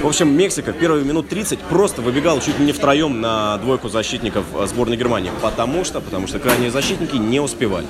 В 0.01 0.07
общем, 0.07 0.35
Мексика 0.35 0.73
первые 0.73 1.05
минут 1.05 1.29
30 1.29 1.59
просто 1.59 2.01
выбегала 2.01 2.41
чуть 2.41 2.59
ли 2.59 2.65
не 2.65 2.71
втроем 2.71 3.21
на 3.21 3.57
двойку 3.57 3.89
защитников 3.89 4.45
э, 4.53 4.65
сборной 4.67 4.97
Германии. 4.97 5.31
Потому 5.41 5.83
что, 5.83 6.01
потому 6.01 6.27
что 6.27 6.39
крайние 6.39 6.71
защитники 6.71 7.15
не 7.15 7.39
успевали. 7.39 7.85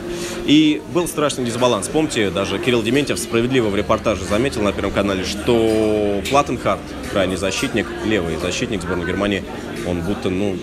И 0.45 0.81
был 0.93 1.07
страшный 1.07 1.45
дисбаланс. 1.45 1.87
Помните, 1.87 2.29
даже 2.29 2.59
Кирилл 2.59 2.83
Дементьев 2.83 3.17
справедливо 3.17 3.69
в 3.69 3.75
репортаже 3.75 4.25
заметил 4.25 4.61
на 4.61 4.71
Первом 4.73 4.91
канале, 4.91 5.23
что 5.23 6.21
Платтенхарт, 6.29 6.81
крайний 7.11 7.37
защитник, 7.37 7.87
левый 8.05 8.37
защитник 8.37 8.81
сборной 8.81 9.05
Германии, 9.05 9.43
он 9.87 10.01
будто, 10.01 10.29
ну, 10.29 10.55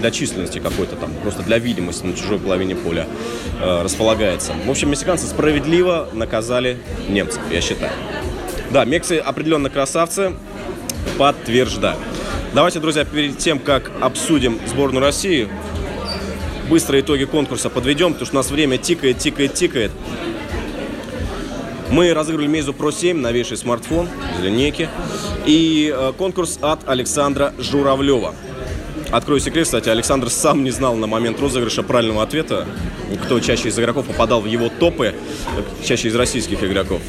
для 0.00 0.10
численности 0.10 0.58
какой-то 0.58 0.96
там, 0.96 1.12
просто 1.22 1.42
для 1.42 1.58
видимости 1.58 2.04
на 2.04 2.14
чужой 2.14 2.38
половине 2.38 2.76
поля 2.76 3.06
э, 3.60 3.82
располагается. 3.82 4.52
В 4.66 4.70
общем, 4.70 4.90
мексиканцы 4.90 5.26
справедливо 5.26 6.08
наказали 6.12 6.78
немцев, 7.08 7.40
я 7.50 7.60
считаю. 7.60 7.92
Да, 8.70 8.84
мексы 8.84 9.18
определенно 9.18 9.70
красавцы, 9.70 10.32
подтверждаю. 11.18 11.98
Давайте, 12.54 12.80
друзья, 12.80 13.04
перед 13.04 13.38
тем, 13.38 13.58
как 13.58 13.90
обсудим 14.00 14.58
сборную 14.66 15.02
России, 15.02 15.48
быстро 16.68 17.00
итоги 17.00 17.24
конкурса 17.24 17.70
подведем, 17.70 18.12
потому 18.12 18.26
что 18.26 18.36
у 18.36 18.38
нас 18.38 18.50
время 18.50 18.78
тикает, 18.78 19.18
тикает, 19.18 19.54
тикает. 19.54 19.90
Мы 21.90 22.12
разыграли 22.12 22.48
Meizu 22.48 22.76
Pro 22.76 22.92
7, 22.92 23.18
новейший 23.18 23.56
смартфон 23.56 24.08
линейки. 24.42 24.88
И 25.46 25.94
э, 25.94 26.12
конкурс 26.16 26.58
от 26.60 26.88
Александра 26.88 27.54
Журавлева. 27.58 28.34
Открою 29.10 29.40
секрет, 29.40 29.64
кстати, 29.64 29.88
Александр 29.88 30.30
сам 30.30 30.64
не 30.64 30.70
знал 30.70 30.96
на 30.96 31.06
момент 31.06 31.40
розыгрыша 31.40 31.82
правильного 31.82 32.22
ответа, 32.22 32.66
кто 33.24 33.38
чаще 33.40 33.68
из 33.68 33.78
игроков 33.78 34.06
попадал 34.06 34.40
в 34.40 34.46
его 34.46 34.68
топы, 34.68 35.14
чаще 35.84 36.08
из 36.08 36.16
российских 36.16 36.62
игроков. 36.64 37.00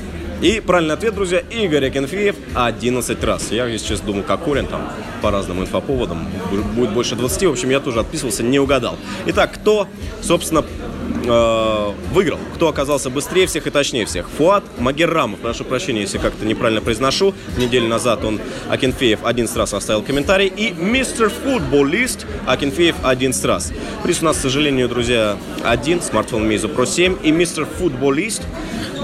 И 0.41 0.59
правильный 0.59 0.93
ответ, 0.93 1.15
друзья, 1.15 1.39
Игорь 1.39 1.87
Акинфеев 1.87 2.35
11 2.53 3.23
раз. 3.23 3.51
Я, 3.51 3.71
честно, 3.77 4.07
думал, 4.07 4.23
как 4.23 4.43
Корин 4.43 4.67
там 4.67 4.91
по 5.21 5.31
разным 5.31 5.61
инфоповодам. 5.61 6.27
Будет 6.75 6.91
больше 6.91 7.15
20. 7.15 7.43
В 7.43 7.51
общем, 7.51 7.69
я 7.69 7.79
тоже 7.79 8.01
отписывался, 8.01 8.43
не 8.43 8.59
угадал. 8.59 8.97
Итак, 9.27 9.53
кто, 9.53 9.87
собственно, 10.21 10.63
э, 11.27 11.93
выиграл? 12.11 12.39
Кто 12.55 12.67
оказался 12.67 13.09
быстрее 13.09 13.47
всех 13.47 13.67
и 13.67 13.69
точнее 13.69 14.05
всех? 14.05 14.29
Фуат 14.29 14.63
Магеррамов. 14.77 15.39
Прошу 15.39 15.63
прощения, 15.63 16.01
если 16.01 16.17
как-то 16.17 16.45
неправильно 16.45 16.81
произношу. 16.81 17.33
Неделю 17.57 17.87
назад 17.87 18.23
он, 18.23 18.39
Акинфеев, 18.69 19.19
11 19.23 19.55
раз 19.57 19.73
оставил 19.73 20.01
комментарий. 20.01 20.47
И 20.47 20.71
мистер 20.71 21.29
футболист 21.29 22.25
Акинфеев 22.45 22.95
11 23.03 23.45
раз. 23.45 23.73
Приз 24.03 24.21
у 24.21 24.25
нас, 24.25 24.37
к 24.37 24.41
сожалению, 24.41 24.87
друзья, 24.87 25.37
один. 25.63 26.01
Смартфон 26.01 26.49
Meizu 26.49 26.73
Pro 26.73 26.85
7. 26.85 27.17
И 27.23 27.31
мистер 27.31 27.65
футболист 27.65 28.43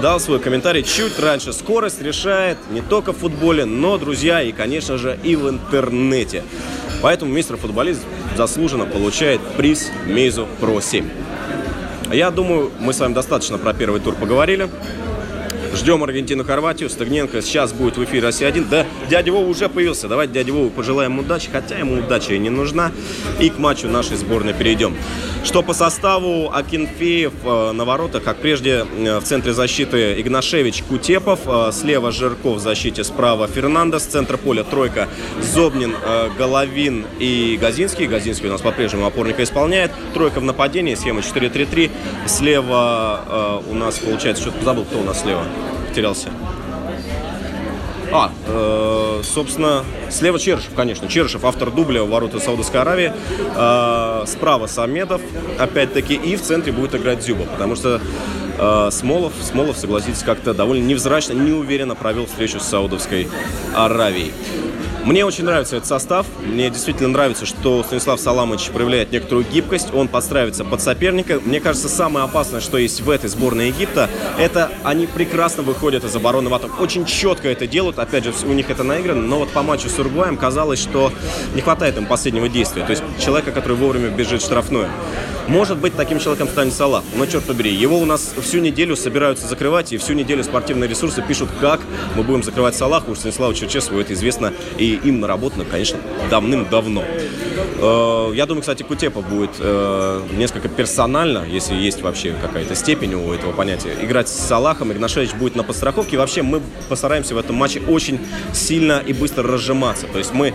дал 0.00 0.18
свой 0.20 0.40
комментарий 0.40 0.82
чуть 0.82 1.18
раньше. 1.18 1.52
Скорость 1.52 2.02
решает 2.02 2.58
не 2.70 2.80
только 2.80 3.12
в 3.12 3.18
футболе, 3.18 3.64
но, 3.64 3.98
друзья, 3.98 4.42
и, 4.42 4.52
конечно 4.52 4.98
же, 4.98 5.18
и 5.22 5.36
в 5.36 5.48
интернете. 5.48 6.42
Поэтому 7.02 7.32
мистер 7.32 7.56
футболист 7.56 8.00
заслуженно 8.36 8.86
получает 8.86 9.40
приз 9.56 9.90
Meizu 10.06 10.46
Pro 10.60 10.82
7. 10.82 11.08
Я 12.12 12.30
думаю, 12.30 12.70
мы 12.78 12.92
с 12.92 13.00
вами 13.00 13.14
достаточно 13.14 13.56
про 13.56 13.72
первый 13.72 14.00
тур 14.00 14.14
поговорили. 14.14 14.68
Ждем 15.74 16.04
Аргентину, 16.04 16.44
Хорватию. 16.44 16.90
Стагненко 16.90 17.40
сейчас 17.40 17.72
будет 17.72 17.96
в 17.96 18.04
эфире 18.04 18.26
Россия-1. 18.26 18.68
Да, 18.68 18.86
дядя 19.08 19.32
Вова 19.32 19.48
уже 19.48 19.70
появился. 19.70 20.06
Давайте 20.06 20.34
дяде 20.34 20.52
Вову 20.52 20.68
пожелаем 20.68 21.18
удачи, 21.18 21.48
хотя 21.50 21.78
ему 21.78 21.98
удача 22.00 22.34
и 22.34 22.38
не 22.38 22.50
нужна. 22.50 22.92
И 23.40 23.48
к 23.48 23.58
матчу 23.58 23.88
нашей 23.88 24.16
сборной 24.16 24.52
перейдем. 24.52 24.94
Что 25.44 25.62
по 25.62 25.72
составу 25.72 26.52
Акинфеев 26.52 27.32
э, 27.44 27.72
на 27.72 27.84
воротах, 27.84 28.22
как 28.22 28.36
прежде, 28.36 28.86
э, 28.96 29.18
в 29.18 29.24
центре 29.24 29.52
защиты 29.52 30.20
Игнашевич, 30.20 30.82
Кутепов, 30.82 31.40
э, 31.46 31.70
слева 31.72 32.12
Жирков 32.12 32.58
в 32.58 32.60
защите, 32.60 33.02
справа 33.02 33.48
Фернандес, 33.48 34.02
центр 34.02 34.36
поля 34.36 34.64
тройка 34.64 35.08
Зобнин, 35.40 35.94
Головин 36.38 37.06
и 37.18 37.58
Газинский. 37.60 38.06
Газинский 38.06 38.48
у 38.48 38.52
нас 38.52 38.60
по-прежнему 38.60 39.06
опорника 39.06 39.42
исполняет. 39.42 39.90
Тройка 40.12 40.38
в 40.40 40.44
нападении, 40.44 40.94
схема 40.94 41.20
4-3-3. 41.20 41.90
Слева 42.26 43.62
у 43.68 43.74
нас, 43.74 43.98
получается, 43.98 44.42
что-то 44.42 44.64
забыл, 44.64 44.84
кто 44.84 45.00
у 45.00 45.04
нас 45.04 45.22
слева 45.22 45.44
потерялся. 45.88 46.30
А, 48.14 48.30
э, 48.46 49.22
собственно, 49.24 49.84
слева 50.10 50.38
Черышев, 50.38 50.74
конечно. 50.76 51.08
Черышев, 51.08 51.44
автор 51.46 51.70
дубля 51.70 52.04
ворота 52.04 52.40
Саудовской 52.40 52.80
Аравии. 52.80 53.12
Э, 53.56 54.24
справа 54.26 54.66
Самедов, 54.66 55.22
опять-таки. 55.58 56.14
И 56.14 56.36
в 56.36 56.42
центре 56.42 56.72
будет 56.72 56.94
играть 56.94 57.22
Зюба. 57.22 57.44
Потому 57.44 57.74
что 57.74 58.02
э, 58.58 58.88
Смолов, 58.92 59.32
Смолов, 59.40 59.78
согласитесь, 59.78 60.22
как-то 60.22 60.52
довольно 60.52 60.84
невзрачно, 60.84 61.32
неуверенно 61.32 61.94
провел 61.94 62.26
встречу 62.26 62.60
с 62.60 62.64
Саудовской 62.64 63.28
Аравией. 63.74 64.32
Мне 65.04 65.24
очень 65.24 65.44
нравится 65.44 65.76
этот 65.76 65.88
состав. 65.88 66.26
Мне 66.44 66.70
действительно 66.70 67.08
нравится, 67.08 67.44
что 67.44 67.82
Станислав 67.82 68.20
Саламович 68.20 68.70
проявляет 68.70 69.10
некоторую 69.10 69.44
гибкость. 69.44 69.92
Он 69.92 70.06
подстраивается 70.06 70.64
под 70.64 70.80
соперника. 70.80 71.40
Мне 71.44 71.60
кажется, 71.60 71.88
самое 71.88 72.24
опасное, 72.24 72.60
что 72.60 72.78
есть 72.78 73.00
в 73.00 73.10
этой 73.10 73.28
сборной 73.28 73.68
Египта, 73.68 74.08
это 74.38 74.70
они 74.84 75.08
прекрасно 75.08 75.64
выходят 75.64 76.04
из 76.04 76.14
обороны 76.14 76.50
в 76.50 76.54
атаку. 76.54 76.80
Очень 76.80 77.04
четко 77.04 77.48
это 77.48 77.66
делают. 77.66 77.98
Опять 77.98 78.24
же, 78.24 78.32
у 78.44 78.52
них 78.52 78.70
это 78.70 78.84
наиграно. 78.84 79.22
Но 79.22 79.40
вот 79.40 79.50
по 79.50 79.62
матчу 79.62 79.88
с 79.88 79.98
Уругваем 79.98 80.36
казалось, 80.36 80.78
что 80.78 81.12
не 81.54 81.62
хватает 81.62 81.96
им 81.96 82.06
последнего 82.06 82.48
действия. 82.48 82.84
То 82.84 82.92
есть 82.92 83.02
человека, 83.18 83.50
который 83.50 83.76
вовремя 83.76 84.08
бежит 84.08 84.40
в 84.40 84.44
штрафную. 84.44 84.88
Может 85.48 85.78
быть, 85.78 85.94
таким 85.96 86.18
человеком 86.18 86.48
станет 86.48 86.72
Салах. 86.72 87.04
Но 87.16 87.26
черт 87.26 87.44
побери, 87.44 87.72
его 87.72 87.98
у 87.98 88.04
нас 88.04 88.34
всю 88.42 88.58
неделю 88.60 88.96
собираются 88.96 89.46
закрывать. 89.46 89.92
И 89.92 89.98
всю 89.98 90.12
неделю 90.14 90.44
спортивные 90.44 90.88
ресурсы 90.88 91.22
пишут, 91.22 91.50
как 91.60 91.80
мы 92.16 92.22
будем 92.22 92.42
закрывать 92.42 92.74
Салаха. 92.74 93.10
У 93.10 93.14
Станислава 93.14 93.54
Черчесова 93.54 94.00
это 94.00 94.14
известно. 94.14 94.52
И 94.78 95.00
им 95.04 95.20
наработано, 95.20 95.64
конечно, 95.64 95.98
давным-давно. 96.30 97.04
Э, 97.82 98.32
я 98.34 98.46
думаю, 98.46 98.62
кстати, 98.62 98.82
Кутепа 98.82 99.20
будет 99.20 99.50
э, 99.58 100.22
несколько 100.32 100.68
персонально, 100.68 101.44
если 101.48 101.74
есть 101.74 102.02
вообще 102.02 102.34
какая-то 102.40 102.74
степень 102.74 103.14
у 103.14 103.32
этого 103.32 103.52
понятия, 103.52 103.96
играть 104.00 104.28
с 104.28 104.32
Салахом. 104.32 104.92
Игнашевич 104.92 105.32
будет 105.34 105.56
на 105.56 105.64
подстраховке. 105.64 106.16
Вообще 106.16 106.42
мы 106.42 106.60
постараемся 106.88 107.34
в 107.34 107.38
этом 107.38 107.56
матче 107.56 107.80
очень 107.88 108.20
сильно 108.52 109.02
и 109.04 109.12
быстро 109.12 109.42
разжиматься. 109.42 110.06
То 110.06 110.18
есть 110.18 110.32
мы 110.32 110.54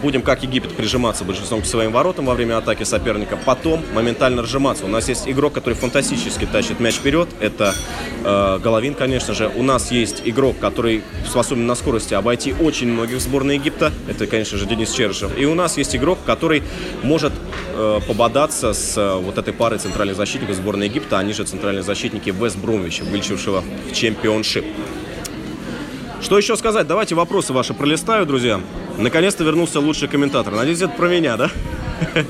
будем, 0.00 0.22
как 0.22 0.42
Египет, 0.42 0.74
прижиматься 0.74 1.24
большинством 1.24 1.62
к 1.62 1.66
своим 1.66 1.92
воротам 1.92 2.26
во 2.26 2.34
время 2.34 2.58
атаки 2.58 2.84
соперника, 2.84 3.36
потом 3.36 3.82
моментально 3.94 4.42
разжиматься. 4.42 4.84
У 4.84 4.88
нас 4.88 5.08
есть 5.08 5.28
игрок, 5.28 5.52
который 5.52 5.74
фантастически 5.74 6.46
тащит 6.46 6.80
мяч 6.80 6.96
вперед, 6.96 7.28
это 7.40 7.74
э, 8.24 8.58
Головин, 8.62 8.94
конечно 8.94 9.34
же. 9.34 9.50
У 9.54 9.62
нас 9.62 9.90
есть 9.90 10.22
игрок, 10.24 10.58
который 10.60 11.02
способен 11.28 11.66
на 11.66 11.74
скорости 11.74 12.14
обойти 12.14 12.52
очень 12.52 12.88
многих 12.88 13.20
сборной 13.20 13.56
Египта, 13.56 13.92
это, 14.08 14.26
конечно 14.26 14.58
же, 14.58 14.66
Денис 14.66 14.90
Черышев. 14.90 15.36
И 15.38 15.46
у 15.46 15.54
нас 15.54 15.76
есть 15.76 15.96
игрок, 15.96 16.18
который 16.24 16.62
может 17.02 17.32
э, 17.74 18.00
пободаться 18.06 18.72
с 18.72 18.96
э, 18.96 19.14
вот 19.16 19.38
этой 19.38 19.52
парой 19.52 19.78
центральных 19.78 20.16
защитников 20.16 20.56
сборной 20.56 20.86
Египта, 20.86 21.18
они 21.18 21.32
же 21.32 21.44
центральные 21.44 21.82
защитники 21.82 22.30
Вест 22.30 22.56
Брумвича, 22.56 23.04
вылечившего 23.04 23.64
в 23.90 23.92
чемпионшип. 23.92 24.64
Что 26.26 26.38
еще 26.38 26.56
сказать? 26.56 26.88
Давайте 26.88 27.14
вопросы 27.14 27.52
ваши 27.52 27.72
пролистаю, 27.72 28.26
друзья. 28.26 28.60
Наконец-то 28.98 29.44
вернулся 29.44 29.78
лучший 29.78 30.08
комментатор. 30.08 30.52
Надеюсь, 30.52 30.82
это 30.82 30.92
про 30.92 31.08
меня, 31.08 31.36
да? 31.36 31.50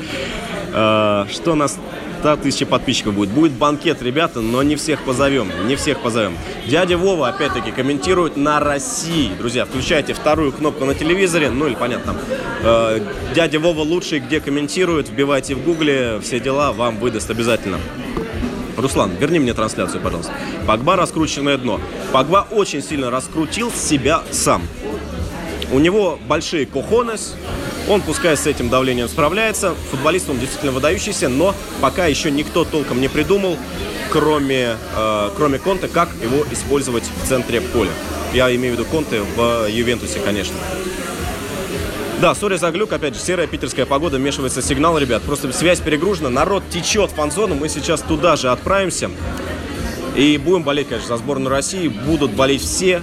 А, 0.79 1.27
что 1.33 1.55
нас 1.55 1.79
100 2.21 2.37
тысяч 2.37 2.67
подписчиков 2.67 3.15
будет. 3.15 3.31
Будет 3.31 3.53
банкет, 3.53 4.03
ребята, 4.03 4.43
но 4.43 4.63
не 4.63 4.77
всех 4.77 5.03
позовем. 5.05 5.51
Не 5.67 5.77
всех 5.77 6.01
позовем. 6.01 6.37
Дядя 6.67 6.99
Вова, 6.99 7.29
опять-таки, 7.29 7.71
комментирует 7.71 8.37
на 8.37 8.61
России. 8.61 9.31
Друзья, 9.39 9.65
включайте 9.65 10.13
вторую 10.13 10.53
кнопку 10.53 10.85
на 10.85 10.95
телевизоре. 10.95 11.49
Ну, 11.49 11.67
или 11.67 11.75
понятно. 11.75 12.15
Э, 12.63 13.01
дядя 13.35 13.59
Вова 13.59 13.81
лучший, 13.81 14.19
где 14.19 14.41
комментирует. 14.41 15.09
Вбивайте 15.09 15.55
в 15.55 15.65
гугле. 15.65 16.21
Все 16.21 16.39
дела 16.39 16.73
вам 16.73 16.99
выдаст 16.99 17.31
обязательно. 17.31 17.79
Руслан, 18.77 19.13
верни 19.19 19.39
мне 19.39 19.55
трансляцию, 19.55 20.01
пожалуйста. 20.03 20.33
Погба 20.67 20.97
раскрученное 20.97 21.57
дно. 21.57 21.81
Погба 22.13 22.47
очень 22.51 22.83
сильно 22.83 23.11
раскрутил 23.11 23.73
себя 23.73 24.23
сам. 24.31 24.63
У 25.73 25.79
него 25.79 26.19
большие 26.29 26.67
кохонес, 26.67 27.35
он, 27.89 28.01
пускай 28.01 28.37
с 28.37 28.47
этим 28.47 28.69
давлением 28.69 29.09
справляется. 29.09 29.75
Футболист 29.91 30.29
он 30.29 30.39
действительно 30.39 30.73
выдающийся, 30.73 31.29
но 31.29 31.55
пока 31.81 32.07
еще 32.07 32.31
никто 32.31 32.65
толком 32.65 33.01
не 33.01 33.09
придумал, 33.09 33.57
кроме, 34.11 34.77
э, 34.97 35.31
кроме 35.37 35.59
Конте, 35.59 35.89
как 35.89 36.09
его 36.23 36.45
использовать 36.51 37.05
в 37.05 37.29
центре 37.29 37.61
поля. 37.61 37.91
Я 38.33 38.55
имею 38.55 38.75
в 38.75 38.79
виду 38.79 38.89
Конте 38.91 39.23
в 39.37 39.69
Ювентусе, 39.69 40.19
конечно. 40.21 40.55
Да, 42.21 42.35
сори 42.35 42.57
за 42.57 42.71
глюк, 42.71 42.93
опять 42.93 43.15
же, 43.15 43.21
серая 43.21 43.47
питерская 43.47 43.85
погода, 43.85 44.17
вмешивается 44.17 44.63
сигнал, 44.63 44.97
ребят. 44.97 45.23
Просто 45.23 45.53
связь 45.53 45.81
перегружена, 45.81 46.31
народ 46.31 46.63
течет 46.71 47.11
в 47.11 47.15
фан-зону, 47.15 47.55
мы 47.55 47.69
сейчас 47.69 48.01
туда 48.01 48.37
же 48.37 48.51
отправимся. 48.51 49.11
И 50.15 50.39
будем 50.39 50.63
болеть, 50.63 50.89
конечно, 50.89 51.09
за 51.09 51.19
сборную 51.19 51.51
России. 51.51 51.89
Будут 51.89 52.31
болеть 52.31 52.63
все 52.63 53.03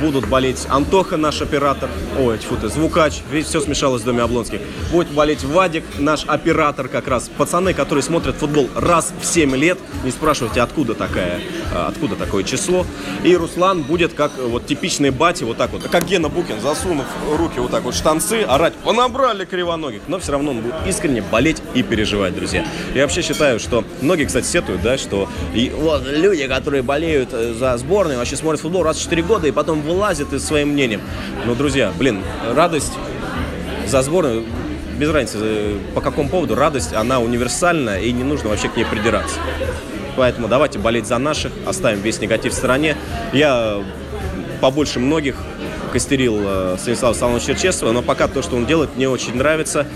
будут 0.00 0.28
болеть 0.28 0.66
Антоха, 0.68 1.16
наш 1.16 1.42
оператор, 1.42 1.88
ой, 2.18 2.38
тьфу 2.38 2.56
ты, 2.56 2.68
звукач, 2.68 3.20
ведь 3.30 3.46
все 3.46 3.60
смешалось 3.60 4.02
в 4.02 4.04
доме 4.04 4.22
Облонских. 4.22 4.60
Будет 4.90 5.08
болеть 5.08 5.44
Вадик, 5.44 5.84
наш 5.98 6.24
оператор 6.26 6.88
как 6.88 7.08
раз. 7.08 7.30
Пацаны, 7.36 7.74
которые 7.74 8.02
смотрят 8.02 8.36
футбол 8.36 8.68
раз 8.74 9.12
в 9.20 9.24
7 9.24 9.54
лет, 9.56 9.78
не 10.04 10.10
спрашивайте, 10.10 10.60
откуда 10.60 10.94
такая, 10.94 11.40
а, 11.74 11.88
откуда 11.88 12.16
такое 12.16 12.44
число. 12.44 12.86
И 13.24 13.36
Руслан 13.36 13.82
будет 13.82 14.14
как 14.14 14.32
вот 14.38 14.66
типичный 14.66 15.10
бати, 15.10 15.44
вот 15.44 15.56
так 15.56 15.72
вот, 15.72 15.82
как 15.82 16.06
Гена 16.06 16.28
Букин, 16.28 16.60
засунув 16.60 17.06
руки 17.38 17.60
вот 17.60 17.70
так 17.70 17.82
вот 17.82 17.94
штанцы, 17.94 18.42
орать, 18.42 18.74
понабрали 18.74 19.44
кривоногих. 19.44 20.02
Но 20.08 20.18
все 20.18 20.32
равно 20.32 20.52
он 20.52 20.60
будет 20.60 20.74
искренне 20.86 21.22
болеть 21.22 21.62
и 21.74 21.82
переживать, 21.82 22.34
друзья. 22.34 22.66
Я 22.94 23.02
вообще 23.02 23.22
считаю, 23.22 23.60
что 23.60 23.84
многие, 24.00 24.24
кстати, 24.24 24.46
сетуют, 24.46 24.82
да, 24.82 24.98
что 24.98 25.28
и 25.54 25.70
вот 25.70 26.02
люди, 26.06 26.46
которые 26.46 26.82
болеют 26.82 27.30
э, 27.32 27.54
за 27.54 27.76
сборную, 27.76 28.18
вообще 28.18 28.36
смотрят 28.36 28.60
футбол 28.60 28.82
раз 28.82 28.96
в 28.96 29.02
4 29.02 29.22
года 29.22 29.46
и 29.46 29.50
потом 29.50 29.81
вылазит 29.82 30.32
из 30.32 30.44
своим 30.44 30.70
мнением. 30.70 31.00
Но, 31.46 31.54
друзья, 31.54 31.92
блин, 31.98 32.22
радость 32.54 32.92
за 33.86 34.02
сборную, 34.02 34.44
без 34.98 35.10
разницы 35.10 35.38
э, 35.40 35.78
по 35.94 36.00
какому 36.00 36.28
поводу, 36.28 36.54
радость, 36.54 36.92
она 36.92 37.20
универсальна 37.20 37.98
и 37.98 38.12
не 38.12 38.24
нужно 38.24 38.48
вообще 38.48 38.68
к 38.68 38.76
ней 38.76 38.84
придираться. 38.84 39.36
Поэтому 40.16 40.48
давайте 40.48 40.78
болеть 40.78 41.06
за 41.06 41.18
наших, 41.18 41.52
оставим 41.66 42.00
весь 42.00 42.20
негатив 42.20 42.52
в 42.52 42.56
стороне. 42.56 42.96
Я 43.32 43.82
побольше 44.60 45.00
многих 45.00 45.36
костерил 45.92 46.38
э, 46.38 46.76
Станислава 46.78 47.14
Салоновича 47.14 47.54
Черчесова, 47.54 47.92
но 47.92 48.02
пока 48.02 48.28
то, 48.28 48.42
что 48.42 48.56
он 48.56 48.66
делает, 48.66 48.90
мне 48.96 49.08
очень 49.08 49.36
нравится. 49.36 49.86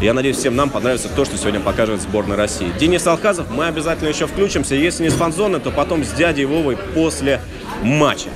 Я 0.00 0.14
надеюсь, 0.14 0.36
всем 0.36 0.54
нам 0.54 0.70
понравится 0.70 1.08
то, 1.14 1.24
что 1.24 1.36
сегодня 1.36 1.58
покажет 1.58 2.00
сборная 2.00 2.36
России. 2.36 2.70
Денис 2.78 3.04
Алхазов, 3.06 3.50
мы 3.50 3.66
обязательно 3.66 4.08
еще 4.08 4.28
включимся. 4.28 4.76
Если 4.76 5.02
не 5.02 5.10
с 5.10 5.14
фанзоны, 5.14 5.58
то 5.58 5.72
потом 5.72 6.04
с 6.04 6.12
дядей 6.12 6.44
Вовой 6.44 6.76
после 6.94 7.40
матча. 7.82 8.28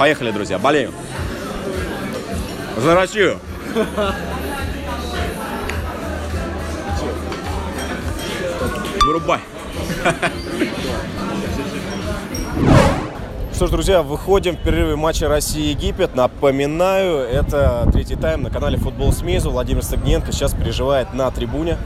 Поехали, 0.00 0.30
друзья, 0.30 0.58
болеем. 0.58 0.94
За 2.78 2.94
Россию! 2.94 3.38
Вырубай! 9.04 9.40
Что 13.52 13.66
ж, 13.66 13.70
друзья, 13.70 14.02
выходим 14.02 14.56
в 14.56 14.60
перерыве 14.60 14.96
матча 14.96 15.28
России-Египет. 15.28 16.14
Напоминаю, 16.14 17.18
это 17.18 17.86
третий 17.92 18.16
тайм 18.16 18.40
на 18.42 18.48
канале 18.48 18.78
«Футбол 18.78 19.12
Смейзу». 19.12 19.50
Владимир 19.50 19.82
Стагненко 19.82 20.32
сейчас 20.32 20.54
переживает 20.54 21.12
на 21.12 21.30
трибуне 21.30 21.76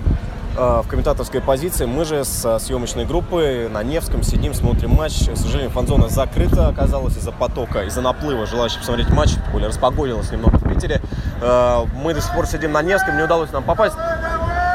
в 0.54 0.86
комментаторской 0.88 1.40
позиции. 1.40 1.84
Мы 1.84 2.04
же 2.04 2.24
с 2.24 2.58
съемочной 2.60 3.04
группой 3.04 3.68
на 3.68 3.82
Невском 3.82 4.22
сидим, 4.22 4.54
смотрим 4.54 4.90
матч. 4.90 5.28
К 5.28 5.36
сожалению, 5.36 5.70
фан-зона 5.70 6.08
закрыта 6.08 6.68
оказалась 6.68 7.16
из-за 7.16 7.32
потока, 7.32 7.82
из-за 7.84 8.00
наплыва 8.00 8.46
желающих 8.46 8.80
посмотреть 8.80 9.10
матч. 9.10 9.30
Более 9.52 9.68
распогодилось 9.68 10.30
немного 10.30 10.58
в 10.58 10.68
Питере. 10.68 11.00
Э, 11.40 11.84
мы 11.94 12.14
до 12.14 12.20
сих 12.20 12.32
пор 12.34 12.46
сидим 12.46 12.72
на 12.72 12.82
Невском, 12.82 13.16
не 13.16 13.22
удалось 13.22 13.50
нам 13.52 13.64
попасть. 13.64 13.96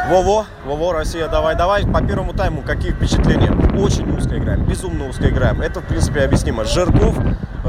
Во-во, 0.10 0.46
во-во, 0.66 0.92
Россия, 0.92 1.28
давай-давай. 1.28 1.86
По 1.86 2.02
первому 2.02 2.34
тайму 2.34 2.64
какие 2.64 2.92
впечатления? 2.92 3.52
Очень 3.80 4.10
узко 4.18 4.38
играем, 4.38 4.66
безумно 4.66 5.08
узко 5.08 5.30
играем. 5.30 5.62
Это, 5.62 5.82
в 5.82 5.86
принципе, 5.86 6.22
объяснимо. 6.22 6.66
Жирков, 6.66 7.16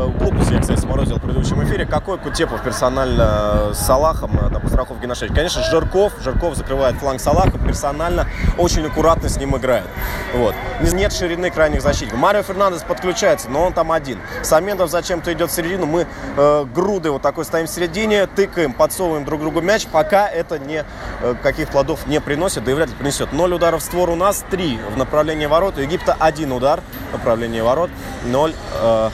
э, 0.00 0.19
глупость 0.19 0.50
я, 0.50 0.61
кстати, 0.61 0.80
сморозил 0.80 1.16
в 1.16 1.21
предыдущем 1.21 1.62
эфире. 1.64 1.87
Какой 1.87 2.19
Кутепов 2.19 2.62
персонально 2.62 3.73
с 3.73 3.78
Салахом 3.78 4.35
на 4.50 4.61
подстраховке 4.61 5.07
на 5.07 5.14
6? 5.14 5.35
Конечно, 5.35 5.62
Жирков. 5.62 6.12
Жирков 6.23 6.57
закрывает 6.57 6.97
фланг 6.97 7.21
Салаха, 7.21 7.59
персонально 7.59 8.26
очень 8.59 8.87
аккуратно 8.87 9.28
с 9.28 9.37
ним 9.38 9.57
играет. 9.57 9.87
Вот. 10.35 10.54
Нет 10.92 11.12
ширины 11.12 11.50
крайних 11.50 11.83
защитников. 11.83 12.19
Марио 12.19 12.42
Фернандес 12.42 12.83
подключается, 12.83 13.49
но 13.49 13.64
он 13.64 13.73
там 13.73 13.92
один. 13.92 14.19
Самедов 14.42 14.90
зачем-то 14.90 15.33
идет 15.33 15.50
в 15.50 15.54
середину. 15.54 15.87
Мы 15.87 16.07
э, 16.37 16.64
груды 16.75 17.11
вот 17.11 17.23
такой 17.23 17.45
стоим 17.45 17.66
в 17.66 17.71
середине, 17.71 18.26
тыкаем, 18.26 18.73
подсовываем 18.73 19.25
друг 19.25 19.40
другу 19.40 19.61
мяч, 19.61 19.87
пока 19.87 20.28
это 20.28 20.59
не 20.59 20.85
э, 21.23 21.35
каких 21.42 21.69
плодов 21.69 22.07
не 22.07 22.21
приносит, 22.21 22.64
да 22.64 22.73
и 22.73 22.75
вряд 22.75 22.88
ли 22.88 22.95
принесет. 22.95 23.33
Ноль 23.33 23.54
ударов 23.54 23.83
в 23.83 23.85
створ 23.85 24.11
у 24.11 24.16
нас, 24.16 24.45
три 24.50 24.78
в 24.92 24.97
направлении 24.97 25.47
ворот. 25.47 25.78
У 25.78 25.80
Египта 25.80 26.16
один 26.19 26.52
удар 26.52 26.80
в 27.11 27.12
направлении 27.12 27.61
ворот, 27.61 27.90
ноль... 28.25 28.54
Э, 28.80 29.11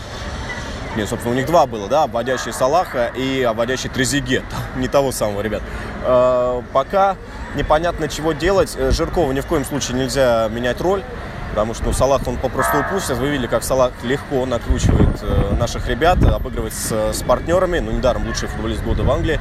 нет, 0.97 1.09
собственно, 1.09 1.35
у 1.35 1.37
них 1.37 1.47
два 1.47 1.67
было, 1.67 1.89
да, 1.89 2.05
обводящий 2.05 2.53
Салаха 2.53 3.07
и 3.15 3.43
обводящий 3.43 3.91
Трезиге. 3.91 4.43
Не 4.77 4.89
того 4.89 5.13
самого, 5.13 5.43
ребят. 5.43 5.63
Э, 6.05 6.63
пока 6.73 7.17
непонятно, 7.55 8.09
чего 8.09 8.33
делать. 8.33 8.75
Э, 8.77 8.91
Жиркова 8.91 9.33
ни 9.33 9.41
в 9.41 9.47
коем 9.47 9.65
случае 9.65 9.99
нельзя 9.99 10.49
менять 10.49 10.81
роль. 10.81 11.03
Потому 11.51 11.73
что 11.73 11.85
ну, 11.85 11.93
Салах 11.95 12.27
он 12.27 12.37
попросту 12.37 12.79
упустит. 12.79 13.17
Вы 13.17 13.29
видели, 13.29 13.47
как 13.47 13.65
Салах 13.65 13.93
легко 14.03 14.45
накручивает 14.45 15.23
э, 15.23 15.55
наших 15.59 15.89
ребят, 15.89 16.23
обыгрывает 16.23 16.75
с, 16.75 17.13
с 17.13 17.23
партнерами. 17.23 17.79
Ну, 17.79 17.93
недаром 17.93 18.27
лучший 18.27 18.49
футболист 18.49 18.83
года 18.83 19.05
в 19.05 19.11
Англии. 19.11 19.41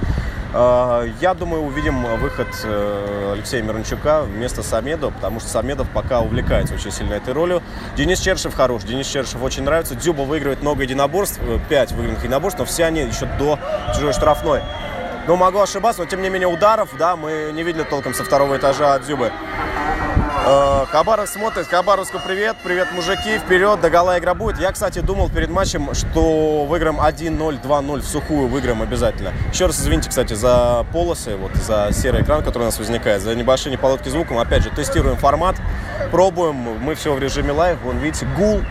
Э, 0.58 1.10
я 1.20 1.34
думаю, 1.34 1.64
увидим 1.64 2.02
выход 2.18 2.48
э, 2.64 3.32
Алексея 3.34 3.62
Мирончука 3.62 4.22
вместо 4.22 4.64
Самеда, 4.64 5.10
потому 5.10 5.42
что 5.42 5.50
Самедов 5.50 5.90
пока 5.94 6.22
увлекается 6.22 6.76
очень 6.76 6.92
сильно 6.92 7.16
этой 7.16 7.34
ролью. 7.34 7.62
Денис 7.98 8.20
Чершев 8.20 8.56
хорош, 8.56 8.84
Денис 8.84 9.06
Чершев 9.06 9.44
очень 9.44 9.64
нравится. 9.64 9.96
Дзюба 9.96 10.22
выигрывает 10.22 10.62
много 10.62 10.84
единоборств, 10.84 11.42
5 11.68 11.92
выигранных 11.92 12.24
единоборств, 12.24 12.60
но 12.60 12.66
все 12.66 12.86
они 12.86 13.02
еще 13.02 13.26
до 13.38 13.60
чужой 13.94 14.14
штрафной. 14.14 14.62
Но 15.28 15.36
могу 15.36 15.60
ошибаться, 15.60 16.04
но 16.04 16.08
тем 16.08 16.22
не 16.22 16.30
менее 16.30 16.48
ударов, 16.48 16.90
да, 16.98 17.18
мы 17.18 17.52
не 17.54 17.64
видели 17.64 17.84
толком 17.84 18.14
со 18.14 18.24
второго 18.24 18.56
этажа 18.56 18.94
от 18.94 19.04
Дзюбы. 19.04 19.32
Э, 20.48 20.86
Хабаров 20.92 21.28
смотрит. 21.28 21.66
Хабаровску 21.68 22.20
привет. 22.20 22.56
Привет, 22.64 22.92
мужики. 22.92 23.40
Вперед, 23.40 23.82
до 23.82 23.90
гола 23.90 24.20
игра 24.20 24.36
будет. 24.36 24.60
Я, 24.60 24.72
кстати, 24.72 25.00
думал 25.00 25.28
перед 25.28 25.50
матчем, 25.50 25.92
что 25.96 26.66
выиграем 26.66 27.00
1-0, 27.00 27.64
2-0 27.64 28.00
в 28.02 28.06
сухую 28.06 28.48
выиграем 28.48 28.84
обязательно. 28.84 29.34
Еще 29.52 29.66
раз 29.66 29.80
извините, 29.80 30.10
кстати, 30.10 30.36
за 30.36 30.86
полосы, 30.94 31.36
вот 31.36 31.56
за 31.56 31.90
серый 31.92 32.22
экран, 32.22 32.44
который 32.44 32.64
у 32.64 32.66
нас 32.66 32.78
возникает, 32.78 33.24
за 33.24 33.34
небольшие 33.34 33.72
неполадки 33.72 34.10
звуком. 34.10 34.38
Опять 34.38 34.62
же, 34.62 34.70
тестируем 34.70 35.18
формат, 35.18 35.56
пробуем. 36.12 36.56
Мы 36.56 36.94
все 36.94 37.16
в 37.16 37.20
режиме 37.20 37.52
live. 37.52 37.80
Вон, 37.84 37.98
видите, 37.98 38.28
гул, 38.38 38.62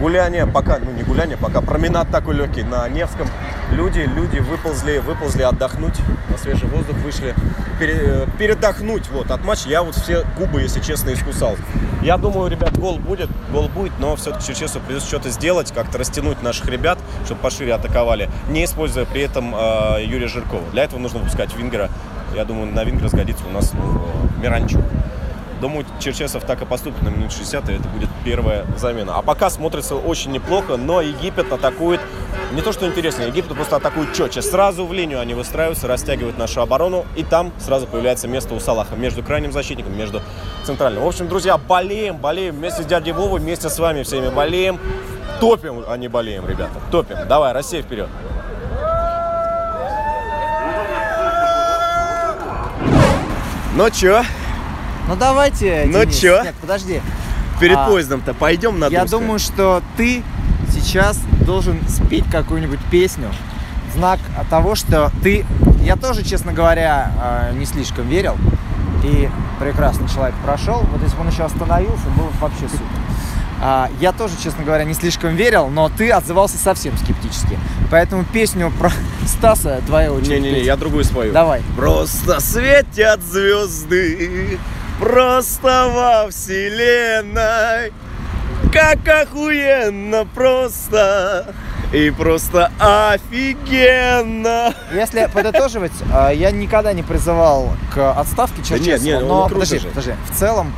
гуляние, 0.00 0.46
пока, 0.46 0.78
ну 0.78 0.90
не 0.92 1.02
гуляние, 1.02 1.36
пока 1.36 1.60
променад 1.60 2.10
такой 2.10 2.34
легкий 2.34 2.62
на 2.62 2.88
Невском. 2.88 3.28
Люди, 3.72 4.00
люди 4.00 4.38
выползли, 4.38 4.98
выползли 4.98 5.42
отдохнуть, 5.42 5.94
на 6.30 6.38
свежий 6.38 6.68
воздух 6.68 6.96
вышли, 6.98 7.34
пере, 7.78 8.26
передохнуть 8.38 9.08
вот 9.10 9.30
от 9.30 9.44
матча. 9.44 9.68
Я 9.68 9.82
вот 9.82 9.94
все 9.94 10.24
губы, 10.38 10.62
если 10.62 10.80
честно, 10.80 11.12
искусал. 11.12 11.56
Я 12.02 12.16
думаю, 12.16 12.50
ребят, 12.50 12.78
гол 12.78 12.98
будет, 12.98 13.28
гол 13.52 13.68
будет, 13.68 13.92
но 13.98 14.16
все-таки 14.16 14.46
Черчесу 14.46 14.80
придется 14.80 15.08
что-то 15.08 15.30
сделать, 15.30 15.72
как-то 15.72 15.98
растянуть 15.98 16.42
наших 16.42 16.66
ребят, 16.66 16.98
чтобы 17.24 17.40
пошире 17.40 17.74
атаковали, 17.74 18.30
не 18.48 18.64
используя 18.64 19.04
при 19.04 19.22
этом 19.22 19.54
э, 19.54 20.04
Юрия 20.04 20.28
Жиркова. 20.28 20.62
Для 20.72 20.84
этого 20.84 21.00
нужно 21.00 21.18
выпускать 21.18 21.54
Вингера. 21.56 21.90
Я 22.34 22.44
думаю, 22.44 22.72
на 22.72 22.84
Вингера 22.84 23.08
сгодится 23.08 23.44
у 23.48 23.52
нас 23.52 23.72
ну, 23.74 24.00
Миранчук. 24.40 24.82
Думаю, 25.60 25.84
Черчесов 25.98 26.44
так 26.44 26.62
и 26.62 26.64
поступит 26.64 27.02
на 27.02 27.08
минут 27.08 27.32
60, 27.32 27.68
и 27.68 27.72
это 27.74 27.88
будет 27.88 28.08
первая 28.24 28.64
замена. 28.76 29.16
А 29.16 29.22
пока 29.22 29.50
смотрится 29.50 29.96
очень 29.96 30.30
неплохо, 30.30 30.76
но 30.76 31.00
Египет 31.00 31.52
атакует 31.52 32.00
не 32.52 32.62
то, 32.62 32.72
что 32.72 32.86
интересно, 32.86 33.22
Египет 33.24 33.54
просто 33.54 33.76
атакует 33.76 34.14
четче. 34.14 34.40
Сразу 34.40 34.86
в 34.86 34.92
линию 34.92 35.20
они 35.20 35.34
выстраиваются, 35.34 35.86
растягивают 35.86 36.38
нашу 36.38 36.62
оборону, 36.62 37.04
и 37.14 37.22
там 37.22 37.52
сразу 37.58 37.86
появляется 37.86 38.26
место 38.26 38.54
у 38.54 38.60
Салаха 38.60 38.96
между 38.96 39.22
крайним 39.22 39.52
защитником, 39.52 39.96
между 39.96 40.22
центральным. 40.64 41.02
В 41.02 41.06
общем, 41.06 41.28
друзья, 41.28 41.58
болеем, 41.58 42.16
болеем 42.16 42.54
вместе 42.54 42.82
с 42.82 42.86
дядей 42.86 43.12
Вовой, 43.12 43.40
вместе 43.40 43.68
с 43.68 43.78
вами 43.78 44.02
всеми 44.02 44.30
болеем. 44.30 44.80
Топим, 45.40 45.84
а 45.86 45.96
не 45.96 46.08
болеем, 46.08 46.48
ребята. 46.48 46.80
Топим. 46.90 47.16
Давай, 47.28 47.52
Россия 47.52 47.82
вперед. 47.82 48.08
Ну 53.76 53.90
чё, 53.90 54.24
Ну 55.08 55.16
давайте, 55.16 55.84
Ну 55.86 56.04
Денис. 56.04 56.18
чё? 56.18 56.42
Нет, 56.44 56.54
подожди. 56.60 57.00
перед 57.60 57.76
А, 57.76 57.86
поездом-то 57.88 58.34
пойдем 58.34 58.78
на 58.78 58.84
Я 58.86 59.00
Думское? 59.00 59.20
думаю, 59.20 59.38
что 59.40 59.82
ты 59.96 60.22
сейчас 60.70 61.18
должен 61.44 61.80
спеть 61.88 62.24
какую-нибудь 62.30 62.78
песню 62.90 63.30
в 63.92 63.96
знак 63.98 64.20
того, 64.50 64.74
что 64.74 65.10
ты... 65.22 65.44
Я 65.82 65.96
тоже, 65.96 66.22
честно 66.22 66.52
говоря, 66.52 67.10
а, 67.18 67.52
не 67.52 67.64
слишком 67.64 68.06
верил. 68.08 68.36
И 69.02 69.28
прекрасный 69.58 70.08
человек 70.08 70.34
прошел. 70.44 70.80
Вот 70.92 71.02
если 71.02 71.16
бы 71.16 71.22
он 71.22 71.28
еще 71.30 71.44
остановился, 71.44 72.04
было 72.16 72.26
бы 72.26 72.38
вообще 72.40 72.68
супер. 72.68 72.84
А, 73.60 73.90
Я 74.00 74.12
тоже, 74.12 74.34
честно 74.42 74.62
говоря, 74.64 74.84
не 74.84 74.94
слишком 74.94 75.34
верил, 75.34 75.68
но 75.68 75.88
ты 75.88 76.10
отзывался 76.10 76.58
совсем 76.58 76.96
скептически. 76.98 77.58
Поэтому 77.90 78.24
песню 78.24 78.70
про 78.78 78.92
Стаса 79.26 79.80
твоя 79.86 80.12
очередь. 80.12 80.28
Не-не-не, 80.42 80.56
петь. 80.58 80.66
я 80.66 80.76
другую 80.76 81.02
спою. 81.04 81.32
Давай. 81.32 81.62
Просто 81.76 82.38
светят 82.40 83.20
звезды, 83.22 84.58
просто 84.98 85.90
во 85.94 86.30
вселенной, 86.30 87.92
как 88.72 89.06
охуенно 89.08 90.26
просто 90.34 91.54
и 91.92 92.10
просто 92.10 92.70
офигенно. 92.78 94.74
Если 94.92 95.28
подытоживать, 95.32 95.92
а, 96.12 96.30
я 96.30 96.50
никогда 96.50 96.92
не 96.92 97.02
призывал 97.02 97.70
к 97.94 98.12
отставке 98.12 98.58
нет, 98.58 98.66
Черчесова, 98.66 99.04
нет, 99.04 99.22
он 99.22 99.28
но 99.28 99.48
подожди, 99.48 99.78
же. 99.78 99.88
подожди, 99.88 100.12
в 100.30 100.36
целом, 100.36 100.72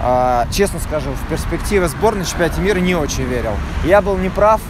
а, 0.00 0.46
честно 0.52 0.80
скажу, 0.80 1.10
в 1.10 1.28
перспективы 1.28 1.88
сборной 1.88 2.20
на 2.20 2.26
чемпионате 2.26 2.60
мира 2.60 2.78
не 2.78 2.94
очень 2.94 3.24
верил. 3.24 3.52
Я 3.84 4.00
был 4.00 4.16
неправ, 4.16 4.60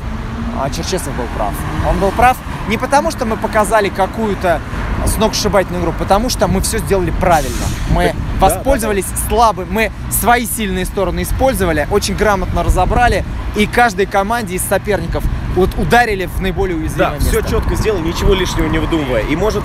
а 0.61 0.71
Черчесов 0.71 1.15
был 1.17 1.27
прав. 1.37 1.53
Он 1.89 1.99
был 1.99 2.11
прав 2.11 2.37
не 2.69 2.79
потому, 2.79 3.11
что 3.11 3.25
мы 3.25 3.37
показали 3.37 3.89
какую-то 3.89 4.61
сногсшибательную 5.07 5.83
игру, 5.83 5.95
потому 5.99 6.29
что 6.29 6.47
мы 6.49 6.61
все 6.61 6.79
сделали 6.79 7.11
правильно. 7.21 7.55
Мы 7.91 8.13
Да, 8.41 8.47
воспользовались 8.49 9.07
слабым, 9.29 9.69
мы 9.71 9.91
свои 10.11 10.47
сильные 10.47 10.85
стороны 10.85 11.23
использовали, 11.23 11.87
очень 11.91 12.15
грамотно 12.17 12.63
разобрали, 12.63 13.25
и 13.57 13.67
каждой 13.67 14.07
команде 14.07 14.57
из 14.57 14.63
соперников 14.63 15.25
вот 15.55 15.71
ударили 15.79 16.27
в 16.27 16.41
наиболее 16.41 16.77
уязвимое 16.77 17.11
Да, 17.11 17.15
место. 17.15 17.31
все 17.31 17.41
четко 17.43 17.75
сделал, 17.77 18.01
ничего 18.01 18.35
лишнего 18.35 18.67
не 18.67 18.79
выдумывая. 18.79 19.23
И 19.23 19.37
может, 19.37 19.63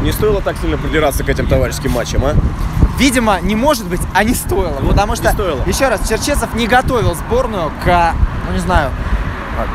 не 0.00 0.12
стоило 0.12 0.40
так 0.40 0.56
сильно 0.58 0.78
придираться 0.78 1.24
к 1.24 1.28
этим 1.28 1.46
товарищеским 1.48 1.90
матчам, 1.90 2.24
а? 2.24 2.34
Видимо, 2.98 3.40
не 3.40 3.56
может 3.56 3.86
быть, 3.88 4.00
а 4.14 4.22
не 4.22 4.34
стоило. 4.34 4.78
потому 4.86 5.16
что, 5.16 5.32
стоило. 5.32 5.60
еще 5.66 5.88
раз, 5.88 6.08
Черчесов 6.08 6.54
не 6.54 6.68
готовил 6.68 7.14
сборную 7.16 7.72
к, 7.84 8.14
ну 8.46 8.54
не 8.54 8.60
знаю, 8.60 8.90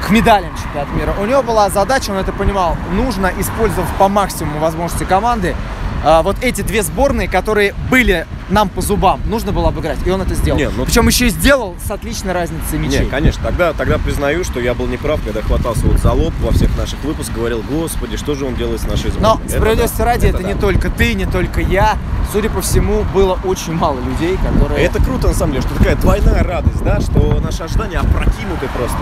к 0.06 0.10
медалям 0.10 0.52
чемпионата 0.56 0.92
мира. 0.94 1.14
У 1.20 1.26
него 1.26 1.44
была 1.44 1.70
задача, 1.70 2.12
он 2.12 2.18
это 2.18 2.32
понимал, 2.32 2.76
нужно, 2.92 3.32
использовав 3.38 3.88
по 3.98 4.08
максимуму 4.08 4.60
возможности 4.60 5.04
команды, 5.04 5.56
а, 6.04 6.22
вот 6.22 6.38
эти 6.42 6.62
две 6.62 6.84
сборные, 6.84 7.28
которые 7.28 7.74
были 7.90 8.28
нам 8.50 8.70
по 8.70 8.82
зубам, 8.82 9.20
нужно 9.26 9.52
было 9.52 9.70
обыграть. 9.70 9.98
И 10.06 10.10
он 10.10 10.22
это 10.22 10.36
сделал. 10.36 10.58
Не, 10.58 10.70
ну- 10.70 10.86
Причем 10.86 11.08
еще 11.08 11.28
и 11.28 11.30
сделал 11.30 11.76
с 11.84 11.92
отличной 11.92 12.34
разницей 12.34 12.78
мячей. 12.80 13.00
Нет, 13.02 13.10
конечно, 13.10 13.44
тогда, 13.44 13.74
тогда 13.74 13.98
признаю, 13.98 14.44
что 14.44 14.60
я 14.60 14.74
был 14.74 14.88
неправ, 14.88 15.20
когда 15.24 15.42
хватался 15.42 15.86
вот 15.86 16.00
за 16.00 16.12
лоб 16.14 16.34
во 16.40 16.52
всех 16.52 16.76
наших 16.78 17.04
выпусках, 17.04 17.36
говорил, 17.36 17.64
господи, 17.70 18.16
что 18.16 18.36
же 18.36 18.46
он 18.46 18.56
делает 18.56 18.80
с 18.80 18.86
нашей 18.86 19.12
сборной. 19.12 19.22
Но 19.22 19.42
Это 19.44 19.58
справедливости 19.58 19.98
да, 19.98 20.06
ради, 20.06 20.26
это, 20.28 20.38
да. 20.38 20.44
не 20.48 20.54
только 20.54 20.90
ты, 20.90 21.14
не 21.14 21.26
только 21.26 21.62
я. 21.62 21.98
Судя 22.32 22.50
по 22.50 22.62
всему, 22.62 23.04
было 23.14 23.38
очень 23.44 23.74
мало 23.74 24.00
людей, 24.00 24.38
которые... 24.38 24.86
Это 24.86 25.04
круто, 25.04 25.28
на 25.30 25.34
самом 25.34 25.54
деле, 25.54 25.64
что 25.66 25.78
такая 25.78 25.96
двойная 25.96 26.44
радость, 26.44 26.84
да, 26.84 27.02
что 27.02 27.40
наши 27.44 27.64
ожидания 27.64 27.98
опрокинуты 27.98 28.68
просто. 28.76 28.98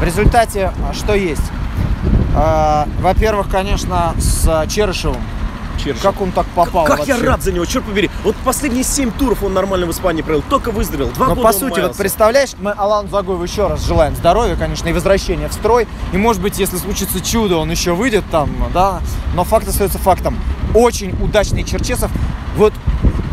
В 0.00 0.04
результате 0.04 0.72
а, 0.88 0.94
что 0.94 1.14
есть? 1.14 1.42
А, 2.34 2.88
Во-первых, 3.00 3.48
конечно, 3.48 4.14
с 4.18 4.66
Черышевым 4.68 5.20
Черчилль. 5.78 6.02
Как 6.02 6.20
он 6.20 6.32
так 6.32 6.46
попал 6.48 6.84
Как 6.84 6.98
вообще? 6.98 7.16
я 7.16 7.30
рад 7.30 7.42
за 7.42 7.52
него, 7.52 7.64
черт 7.64 7.84
побери. 7.84 8.10
Вот 8.24 8.36
последние 8.44 8.84
7 8.84 9.10
туров 9.12 9.42
он 9.42 9.54
нормально 9.54 9.86
в 9.86 9.90
Испании 9.90 10.22
провел. 10.22 10.42
Только 10.42 10.70
выздоровел. 10.70 11.10
Два 11.10 11.28
Но 11.28 11.34
года 11.36 11.46
по 11.46 11.52
сути, 11.52 11.80
вот 11.80 11.96
представляешь, 11.96 12.50
мы 12.58 12.72
Алану 12.72 13.08
Загоеву 13.08 13.42
еще 13.42 13.68
раз 13.68 13.84
желаем 13.84 14.14
здоровья, 14.16 14.56
конечно, 14.56 14.88
и 14.88 14.92
возвращения 14.92 15.48
в 15.48 15.52
строй. 15.52 15.86
И 16.12 16.18
может 16.18 16.42
быть, 16.42 16.58
если 16.58 16.76
случится 16.76 17.20
чудо, 17.20 17.56
он 17.58 17.70
еще 17.70 17.92
выйдет 17.92 18.24
там, 18.30 18.50
да. 18.74 19.00
Но 19.34 19.44
факт 19.44 19.68
остается 19.68 19.98
фактом. 19.98 20.38
Очень 20.74 21.16
удачный 21.22 21.64
Черчесов. 21.64 22.10
Вот 22.56 22.72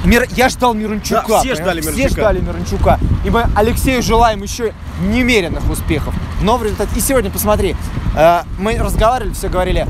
Мир- 0.06 0.28
я 0.36 0.50
ждал 0.50 0.74
Мирончука. 0.74 1.26
Да, 1.28 1.40
все 1.40 1.56
ждали 1.56 1.82
Все 1.82 1.92
Мирончука. 1.92 2.22
ждали 2.22 2.40
Мирончука. 2.42 3.00
И 3.26 3.30
мы 3.30 3.46
Алексею 3.56 4.02
желаем 4.02 4.44
еще 4.44 4.74
немеренных 5.02 5.70
успехов. 5.70 6.14
Но 6.42 6.58
в 6.58 6.64
результате... 6.64 6.92
И 6.96 7.00
сегодня, 7.02 7.30
посмотри, 7.32 7.76
э, 8.16 8.42
мы 8.60 8.78
разговаривали, 8.78 9.34
все 9.34 9.50
говорили, 9.50 9.88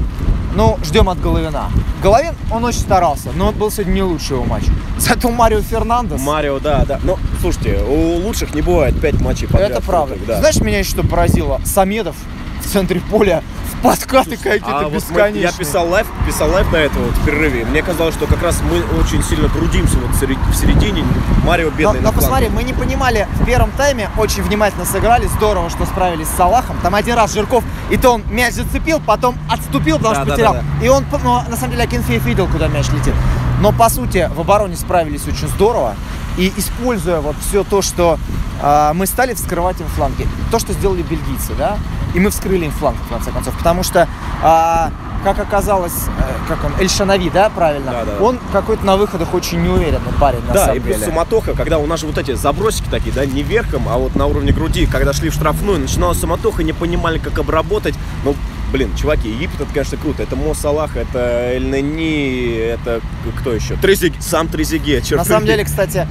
ну, 0.56 0.78
ждем 0.84 1.10
от 1.10 1.20
Головина. 1.20 1.70
Головин, 2.02 2.34
он 2.52 2.64
очень 2.64 2.80
старался, 2.80 3.30
но 3.36 3.52
был 3.52 3.72
сегодня 3.72 3.92
не 3.94 4.04
лучший 4.04 4.36
его 4.38 4.46
матч. 4.46 4.64
Зато 4.98 5.30
Марио 5.30 5.62
Фернандес... 5.62 6.22
Марио, 6.22 6.60
да, 6.60 6.86
да. 6.86 7.00
Но, 7.04 7.18
слушайте, 7.42 7.82
у 7.84 8.18
лучших 8.26 8.54
не 8.54 8.62
бывает 8.62 9.00
5 9.00 9.22
матчей 9.22 9.48
подряд. 9.48 9.72
Это 9.72 9.82
правда. 9.82 10.16
да. 10.26 10.40
Знаешь, 10.40 10.58
меня 10.62 10.80
еще 10.80 10.92
что 10.92 11.04
поразило? 11.06 11.60
Самедов 11.66 12.16
в 12.64 12.70
центре 12.70 13.02
поля 13.02 13.44
подкаты 13.90 14.38
какие-то 14.38 14.66
А 14.68 14.84
вот 14.84 14.92
мы- 14.92 14.96
бесконечные. 14.98 15.42
я 15.44 15.52
писал 15.52 15.88
live, 15.90 16.08
писал 16.26 16.50
live 16.52 16.70
до 16.72 16.78
этого 16.78 17.04
вот, 17.06 17.16
в 17.16 17.26
перерыве. 17.26 17.66
Мне 17.66 17.82
казалось, 17.82 18.16
что 18.16 18.26
как 18.28 18.42
раз 18.44 18.62
мы 18.70 18.82
очень 19.00 19.24
сильно 19.24 19.50
трудимся 19.50 19.98
вот 19.98 20.12
в 20.16 20.20
серед- 20.20 20.38
в 20.38 20.54
середине. 20.56 21.04
Марио 21.44 21.70
Но, 21.70 21.76
бедный 21.78 22.02
но 22.02 22.10
на 22.10 22.14
посмотри, 22.14 22.50
мы 22.50 22.64
не 22.64 22.74
понимали 22.74 23.28
в 23.40 23.46
первом 23.46 23.72
тайме, 23.72 24.10
очень 24.18 24.44
внимательно 24.44 24.86
сыграли, 24.86 25.28
здорово, 25.28 25.70
что 25.70 25.86
справились 25.86 26.28
с 26.28 26.36
Салахом. 26.36 26.78
Там 26.82 26.96
один 26.96 27.16
раз 27.16 27.34
Жирков, 27.34 27.64
и 27.90 27.98
то 27.98 28.12
он 28.12 28.24
мяч 28.30 28.54
зацепил, 28.54 29.00
потом 29.06 29.36
отступил, 29.50 29.98
потому 29.98 30.16
Да, 30.16 30.22
что 30.22 30.26
да, 30.26 30.32
потерял. 30.34 30.54
да, 30.54 30.86
И 30.86 30.90
он, 30.90 31.06
ну, 31.24 31.42
на 31.50 31.56
самом 31.56 31.72
деле, 31.72 31.84
Акинфеев 31.84 32.24
видел, 32.26 32.48
куда 32.48 32.68
мяч 32.68 32.88
летит. 32.90 33.14
Но, 33.62 33.72
по 33.72 33.90
сути, 33.90 34.30
в 34.34 34.40
обороне 34.40 34.76
справились 34.76 35.28
очень 35.28 35.48
здорово. 35.48 35.96
И 36.38 36.52
используя 36.58 37.22
вот 37.22 37.36
все 37.48 37.64
то, 37.64 37.82
что 37.82 38.20
а, 38.62 38.94
мы 38.94 39.06
стали 39.06 39.34
вскрывать 39.34 39.80
им 39.80 39.88
фланги. 39.88 40.28
То, 40.52 40.60
что 40.60 40.74
сделали 40.74 41.02
бельгийцы, 41.02 41.54
да? 41.58 41.78
И 42.14 42.20
мы 42.20 42.30
вскрыли 42.30 42.66
им 42.66 42.72
фланг, 42.72 42.98
в 42.98 43.10
конце 43.10 43.32
концов. 43.32 43.58
Потому 43.58 43.84
что, 43.84 44.08
а, 44.44 44.92
как 45.24 45.40
оказалось, 45.40 46.08
э, 46.20 46.22
как 46.48 46.64
он, 46.64 46.74
Эль 46.80 46.90
Шанави, 46.90 47.30
да, 47.30 47.50
правильно? 47.50 47.92
Да, 47.92 48.06
да. 48.06 48.24
Он 48.24 48.40
какой-то 48.52 48.86
на 48.86 48.96
выходах 48.96 49.34
очень 49.34 49.62
неуверенный 49.64 50.14
парень, 50.20 50.42
на 50.46 50.54
Да, 50.54 50.66
самом 50.66 50.78
и 50.78 50.80
плюс 50.82 51.04
суматоха, 51.04 51.54
когда 51.54 51.80
у 51.80 51.88
нас 51.88 52.02
же 52.02 52.06
вот 52.06 52.18
эти 52.18 52.36
забросики 52.36 52.88
такие, 52.90 53.12
да, 53.12 53.26
не 53.26 53.42
верхом, 53.42 53.90
а 53.90 53.98
вот 53.98 54.16
на 54.16 54.28
уровне 54.28 54.52
груди, 54.52 54.86
когда 54.86 55.14
шли 55.14 55.30
в 55.30 55.34
штрафную, 55.34 55.80
начиналась 55.80 56.20
суматоха, 56.20 56.64
не 56.64 56.74
понимали, 56.74 57.18
как 57.18 57.40
обработать. 57.40 57.96
Ну, 58.24 58.36
блин, 58.76 58.94
чуваки, 58.96 59.30
Египет 59.30 59.62
это, 59.62 59.74
конечно, 59.74 59.98
круто. 59.98 60.22
Это 60.22 60.36
Мо 60.36 60.54
Салах, 60.54 60.98
это 60.98 61.52
Эль 61.54 61.64
Нени, 61.64 62.58
это 62.58 63.00
кто 63.40 63.54
еще? 63.54 63.76
Трезиге, 63.78 64.18
сам 64.20 64.50
Трезиге, 64.50 65.02
черт 65.02 65.20
На 65.20 65.24
самом 65.26 65.46
деле, 65.46 65.64
кстати, 65.64 66.06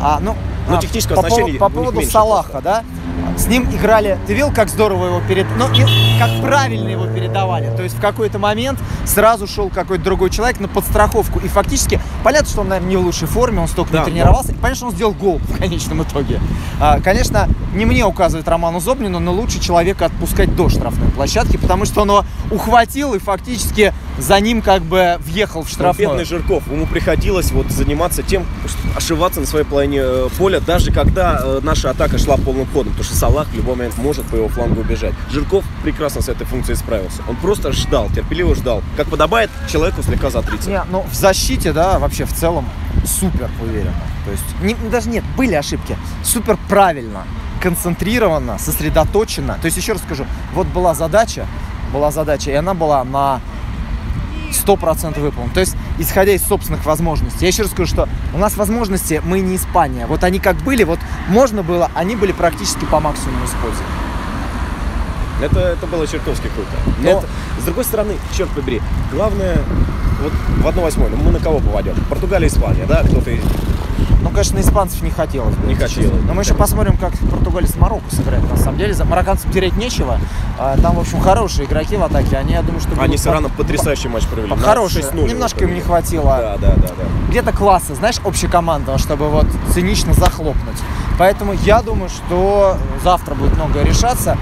а, 0.00 0.20
ну, 0.20 0.36
Ну, 0.68 0.76
а, 0.76 0.80
технического 0.80 1.22
по, 1.22 1.28
по 1.58 1.68
поводу 1.68 2.02
Салаха, 2.02 2.60
да, 2.62 2.84
с 3.36 3.46
ним 3.46 3.64
играли, 3.64 4.18
ты 4.26 4.32
видел, 4.32 4.52
как 4.52 4.68
здорово 4.68 5.06
его 5.06 5.22
перед, 5.26 5.46
ну, 5.56 5.66
и 5.72 6.18
как 6.18 6.30
правильно 6.40 6.88
его 6.88 7.06
передавали, 7.06 7.74
то 7.76 7.82
есть 7.82 7.96
в 7.96 8.00
какой-то 8.00 8.38
момент 8.38 8.78
сразу 9.04 9.46
шел 9.46 9.68
какой-то 9.68 10.04
другой 10.04 10.30
человек 10.30 10.60
на 10.60 10.68
подстраховку, 10.68 11.40
и 11.40 11.48
фактически, 11.48 12.00
понятно, 12.22 12.48
что 12.48 12.60
он, 12.60 12.68
наверное, 12.68 12.90
не 12.90 12.96
в 12.96 13.00
лучшей 13.00 13.28
форме, 13.28 13.60
он 13.60 13.68
столько 13.68 13.92
Да, 13.92 13.98
не 14.00 14.04
тренировался, 14.06 14.52
и 14.52 14.54
понятно, 14.54 14.74
что 14.76 14.86
он 14.86 14.92
сделал 14.92 15.12
гол 15.12 15.38
в 15.48 15.58
конечном 15.58 16.02
итоге. 16.02 16.40
А, 16.80 17.00
конечно, 17.00 17.48
не 17.74 17.84
мне 17.84 18.04
указывает 18.04 18.46
Роману 18.48 18.80
Зобнину, 18.80 19.18
но 19.18 19.32
лучше 19.32 19.60
человека 19.60 20.06
отпускать 20.06 20.54
до 20.54 20.68
штрафной 20.68 21.10
площадки, 21.10 21.56
потому 21.56 21.84
что 21.84 22.02
он 22.02 22.08
его 22.08 22.24
ухватил 22.50 23.14
и 23.14 23.18
фактически 23.18 23.92
за 24.18 24.38
ним 24.40 24.62
как 24.62 24.82
бы 24.82 25.16
въехал 25.20 25.62
в 25.62 25.66
Но 25.66 25.70
штрафную. 25.72 26.10
бедный 26.10 26.24
Жирков, 26.24 26.66
ему 26.70 26.86
приходилось 26.86 27.50
вот 27.52 27.68
заниматься 27.70 28.22
тем, 28.22 28.46
ошиваться 28.96 29.40
на 29.40 29.46
своей 29.46 29.64
половине 29.64 29.98
э, 30.02 30.28
поля, 30.38 30.60
даже 30.60 30.92
когда 30.92 31.40
э, 31.42 31.60
наша 31.62 31.90
атака 31.90 32.16
шла 32.18 32.36
полным 32.36 32.66
ходом, 32.66 32.92
потому 32.92 33.04
что 33.04 33.16
Салах 33.16 33.48
в 33.48 33.54
любой 33.54 33.74
момент 33.76 33.98
может 33.98 34.24
по 34.26 34.36
его 34.36 34.48
флангу 34.48 34.80
убежать. 34.82 35.14
Жирков 35.30 35.64
прекрасно 35.82 36.22
с 36.22 36.28
этой 36.28 36.46
функцией 36.46 36.76
справился. 36.76 37.22
Он 37.28 37.36
просто 37.36 37.72
ждал, 37.72 38.08
терпеливо 38.14 38.54
ждал, 38.54 38.82
как 38.96 39.08
подобает 39.08 39.50
человеку 39.70 40.02
слегка 40.02 40.30
за 40.30 40.42
30. 40.42 40.66
Не, 40.68 40.82
ну 40.90 41.04
в 41.10 41.14
защите, 41.14 41.72
да, 41.72 41.98
вообще 41.98 42.24
в 42.24 42.32
целом 42.32 42.68
супер 43.04 43.50
уверенно. 43.60 43.94
То 44.24 44.30
есть, 44.30 44.44
не- 44.62 44.90
даже 44.90 45.08
нет, 45.10 45.24
были 45.36 45.54
ошибки. 45.54 45.96
Супер 46.22 46.56
правильно, 46.68 47.24
концентрированно, 47.60 48.58
сосредоточенно. 48.58 49.58
То 49.60 49.66
есть, 49.66 49.76
еще 49.76 49.92
раз 49.92 50.02
скажу, 50.02 50.24
вот 50.54 50.66
была 50.68 50.94
задача, 50.94 51.46
была 51.92 52.10
задача, 52.10 52.50
и 52.50 52.54
она 52.54 52.74
была 52.74 53.02
на 53.04 53.40
100% 54.54 55.20
выполнена. 55.20 55.52
То 55.54 55.60
есть, 55.60 55.76
исходя 55.98 56.32
из 56.32 56.42
собственных 56.44 56.84
возможностей. 56.84 57.38
Я 57.40 57.48
еще 57.48 57.62
раз 57.62 57.72
скажу, 57.72 57.88
что 57.88 58.08
у 58.32 58.38
нас 58.38 58.56
возможности, 58.56 59.20
мы 59.24 59.40
не 59.40 59.56
Испания. 59.56 60.06
Вот 60.06 60.24
они 60.24 60.38
как 60.38 60.56
были, 60.56 60.84
вот 60.84 60.98
можно 61.28 61.62
было, 61.62 61.90
они 61.94 62.16
были 62.16 62.32
практически 62.32 62.84
по 62.84 63.00
максимуму 63.00 63.44
использованы. 63.44 63.88
Это, 65.42 65.60
это 65.60 65.86
было 65.86 66.06
чертовски 66.06 66.48
круто. 66.48 66.70
Но, 67.00 67.10
Это- 67.10 67.26
с 67.60 67.64
другой 67.64 67.84
стороны, 67.84 68.14
черт 68.36 68.50
побери, 68.50 68.80
главное, 69.12 69.58
вот 70.22 70.32
в 70.32 70.66
1-8, 70.66 71.08
ну 71.10 71.16
мы 71.16 71.30
на 71.32 71.40
кого 71.40 71.58
попадем? 71.58 71.94
Португалия, 72.08 72.46
Испания, 72.48 72.86
да? 72.86 73.02
Кто-то 73.02 73.30
Ну, 74.22 74.30
конечно, 74.30 74.58
испанцев 74.60 75.02
не 75.02 75.10
хотелось. 75.10 75.54
бы, 75.56 75.66
Не 75.66 75.74
хотелось. 75.74 75.94
честно. 76.10 76.18
Но 76.26 76.34
мы 76.34 76.42
еще 76.42 76.54
посмотрим, 76.54 76.96
как 76.96 77.12
Португалия 77.30 77.68
с 77.68 77.76
Марокко 77.76 78.14
сыграет. 78.14 78.48
На 78.50 78.56
самом 78.56 78.78
деле, 78.78 78.94
за 78.94 79.04
марокканцам 79.04 79.50
терять 79.52 79.76
нечего. 79.76 80.18
А, 80.58 80.76
Там, 80.78 80.96
в 80.96 81.00
общем, 81.00 81.20
хорошие 81.20 81.66
игроки 81.66 81.96
в 81.96 82.02
атаке. 82.02 82.36
Они, 82.36 82.52
я 82.52 82.62
думаю, 82.62 82.80
что 82.80 82.90
Они 83.00 83.16
Ираном 83.16 83.50
по- 83.50 83.58
потрясающий 83.64 84.08
матч 84.08 84.24
провели. 84.26 84.48
по- 84.50 84.56
Хорошие. 84.56 85.02
6:0 85.04 85.28
Немножко 85.28 85.64
им 85.64 85.74
не 85.74 85.80
хватило 85.80 86.36
Да, 86.40 86.56
да, 86.58 86.74
да, 86.76 86.88
да. 86.88 87.04
где-то 87.28 87.52
класса, 87.52 87.94
знаешь, 87.94 88.16
общекомандного, 88.24 88.98
чтобы 88.98 89.28
вот 89.28 89.46
цинично 89.72 90.12
захлопнуть. 90.14 90.78
Поэтому 91.18 91.52
я 91.64 91.80
думаю, 91.82 92.08
что 92.08 92.76
завтра 93.02 93.34
будет 93.34 93.54
многое 93.56 93.84
решаться. 93.84 94.36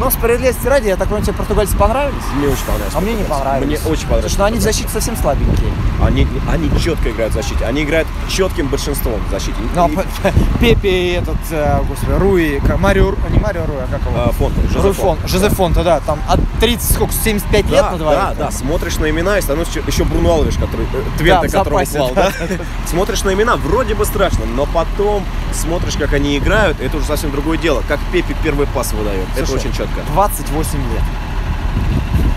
Но 0.00 0.10
справедливости 0.10 0.66
ради, 0.66 0.88
я 0.88 0.96
так 0.96 1.06
понимаю, 1.08 1.24
тебе 1.24 1.36
португальцы 1.36 1.76
понравились? 1.76 2.22
Мне 2.36 2.48
очень 2.48 2.64
понравилось. 2.64 2.94
А 2.94 3.00
мне 3.00 3.14
не 3.14 3.24
понравились. 3.24 3.66
Мне 3.66 3.76
очень 3.76 3.86
Потому 3.90 4.02
понравилось. 4.08 4.32
что 4.32 4.44
они 4.44 4.58
в 4.58 4.62
защите 4.62 4.88
совсем 4.88 5.16
слабенькие. 5.16 5.70
Они, 6.02 6.26
они 6.50 6.70
четко 6.80 7.10
играют 7.10 7.32
в 7.32 7.36
защите. 7.36 7.64
Они 7.64 7.82
играют 7.84 8.08
четким 8.28 8.66
большинством 8.68 9.20
в 9.26 9.30
защите. 9.30 9.54
Ну, 9.74 9.88
И- 9.88 9.96
а 10.24 10.32
Пепе 10.60 10.90
и 10.90 11.12
этот, 11.12 11.36
э, 11.50 11.80
господи, 11.88 12.12
Руи, 12.18 12.60
Марио, 12.78 13.14
не 13.30 13.38
Марио 13.38 13.64
Руи, 13.66 13.76
а 13.78 13.86
как 13.90 14.00
его? 14.00 14.12
а, 14.20 14.32
Фонту, 14.32 14.60
Руи 14.60 14.68
Жозе 14.70 14.92
Фон, 14.92 15.16
Фонту. 15.16 15.28
Жозе 15.28 15.48
Фонта, 15.50 15.84
да, 15.84 16.00
там 16.00 16.18
от 16.28 16.40
30, 16.60 16.94
сколько, 16.94 17.12
75 17.14 17.70
лет 17.70 17.80
Да, 17.80 17.90
на 17.92 17.98
двоих? 17.98 18.18
да, 18.18 18.34
да, 18.38 18.50
смотришь 18.50 18.96
на 18.98 19.08
имена 19.10 19.38
и 19.38 19.42
становится 19.42 19.80
еще, 19.86 20.04
Бруно 20.04 20.32
Алвеш, 20.34 20.54
который, 20.56 20.86
э, 20.92 21.18
Твенте, 21.18 21.48
в 21.48 21.52
которого 21.52 21.84
клал, 21.84 22.10
да. 22.14 22.30
да? 22.40 22.46
Смотришь 22.86 23.22
на 23.24 23.32
имена, 23.32 23.56
вроде 23.56 23.94
бы 23.94 24.04
страшно, 24.04 24.44
но 24.44 24.66
потом 24.66 25.24
смотришь, 25.52 25.94
как 25.96 26.12
они 26.12 26.36
играют, 26.36 26.80
это 26.80 26.96
уже 26.96 27.06
совсем 27.06 27.30
другое 27.30 27.58
дело. 27.58 27.82
Как 27.88 28.00
Пепе 28.12 28.34
первый 28.42 28.66
пас 28.66 28.92
выдает, 28.92 29.26
это 29.36 29.52
очень 29.52 29.72
четко. 29.84 30.02
28 30.12 30.78
лет. 30.92 31.23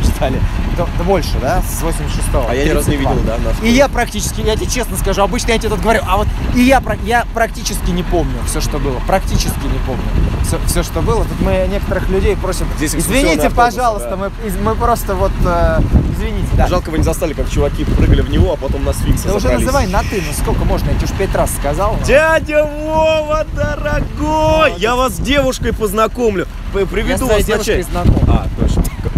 Ждали. 0.18 0.40
Да, 0.78 0.86
да 0.98 1.04
больше, 1.04 1.34
да? 1.42 1.62
С 1.62 1.82
86-го. 1.82 2.46
А 2.50 2.54
я 2.54 2.66
ни 2.66 2.70
разу 2.70 2.90
не 2.92 2.98
32. 2.98 3.14
видел, 3.14 3.26
да, 3.28 3.38
наш 3.38 3.56
И 3.64 3.72
я 3.72 3.88
практически, 3.88 4.42
я 4.42 4.56
тебе 4.56 4.68
честно 4.68 4.96
скажу, 4.98 5.22
обычно 5.24 5.52
я 5.52 5.58
тебе 5.58 5.70
тут 5.70 5.82
говорю, 5.82 6.02
а 6.08 6.18
вот 6.18 6.28
и 6.56 6.62
я, 6.62 6.82
про- 6.82 6.98
я 7.04 7.26
практически 7.34 7.90
не 7.92 8.04
помню 8.04 8.38
все, 8.46 8.62
что 8.62 8.78
было. 8.80 9.00
Практически 9.08 9.64
не 9.66 9.80
помню 9.86 10.04
все, 10.68 10.84
что 10.84 11.02
было. 11.02 11.24
Тут 11.26 11.42
мы 11.42 11.68
некоторых 11.72 12.10
людей 12.10 12.36
просим, 12.38 12.68
Здесь 12.78 12.96
извините, 12.96 13.48
автобус, 13.48 13.56
пожалуйста, 13.56 14.10
да. 14.12 14.16
мы, 14.16 14.32
мы 14.64 14.76
просто 14.76 15.16
вот, 15.16 15.32
э, 15.46 15.80
извините, 16.14 16.48
да. 16.54 16.68
Жалко, 16.68 16.90
вы 16.90 17.00
не 17.00 17.04
застали, 17.04 17.34
как 17.34 17.50
чуваки 17.50 17.84
прыгали 17.84 18.22
в 18.22 18.30
него, 18.30 18.54
а 18.54 18.56
потом 18.56 18.86
на 18.86 18.94
сфинкса 18.94 19.28
Да 19.28 19.34
уже 19.36 19.42
забрались. 19.50 19.66
называй 19.66 19.88
на 19.88 20.02
ты, 20.04 20.22
ну 20.26 20.32
сколько 20.34 20.64
можно, 20.64 20.90
я 20.90 20.96
тебе 20.96 21.06
уж 21.06 21.12
пять 21.18 21.36
раз 21.36 21.54
сказал. 21.56 21.98
ну. 22.00 22.06
Дядя 22.06 22.64
Вова, 22.64 23.46
дорогой! 23.56 24.74
Я 24.78 24.96
вас 24.96 25.14
с 25.16 25.20
девушкой 25.20 25.74
познакомлю. 25.74 26.48
Я 26.74 26.86
с 26.86 26.90
Приведу 26.90 27.26
твоей 27.26 27.44
вас 27.44 27.48
на 27.48 27.64
девушкой 27.64 27.82
знаком. 27.84 28.22
А, 28.30 28.48
точно. 28.60 28.67